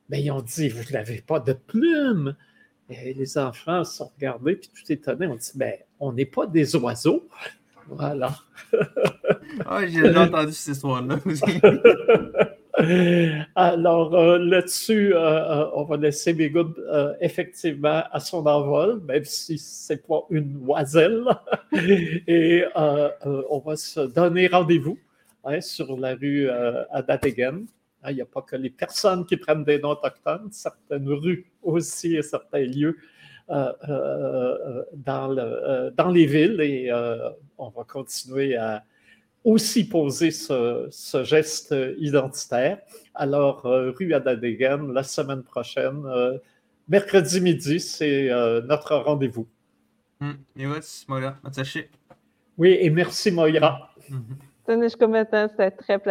[0.08, 2.36] Mais ben, ils ont dit Vous n'avez pas de plumes.
[2.90, 6.74] Et les enfants sont regardés, puis tout étonnés, on dit ben, On n'est pas des
[6.76, 7.28] oiseaux,
[7.88, 8.34] voilà.
[9.66, 11.42] ah, j'ai déjà entendu cette histoire-là aussi.
[13.56, 16.74] Alors, euh, là-dessus, euh, euh, on va laisser Bigoud
[17.20, 21.24] effectivement à son envol, même si ce n'est pas une oiselle.
[22.26, 24.98] Et on va se donner rendez-vous
[25.48, 27.66] hein, sur la rue à Dategen.
[28.08, 32.16] Il n'y a pas que les personnes qui prennent des noms autochtones, certaines rues aussi
[32.16, 32.96] et certains lieux
[33.50, 36.92] euh, euh, dans, le, euh, dans, les villes et
[37.56, 38.84] on va continuer à
[39.42, 40.90] aussi poser ce,
[41.24, 42.78] geste identitaire.
[43.14, 46.02] Alors, rue Adadegan, la semaine prochaine,
[46.88, 48.28] mercredi midi, c'est
[48.66, 49.48] notre rendez-vous.
[50.20, 50.32] Hmm.
[52.58, 53.94] Oui, et merci Moira.
[54.10, 54.47] Mm -hmm.
[54.68, 56.06] C'était très plaisant.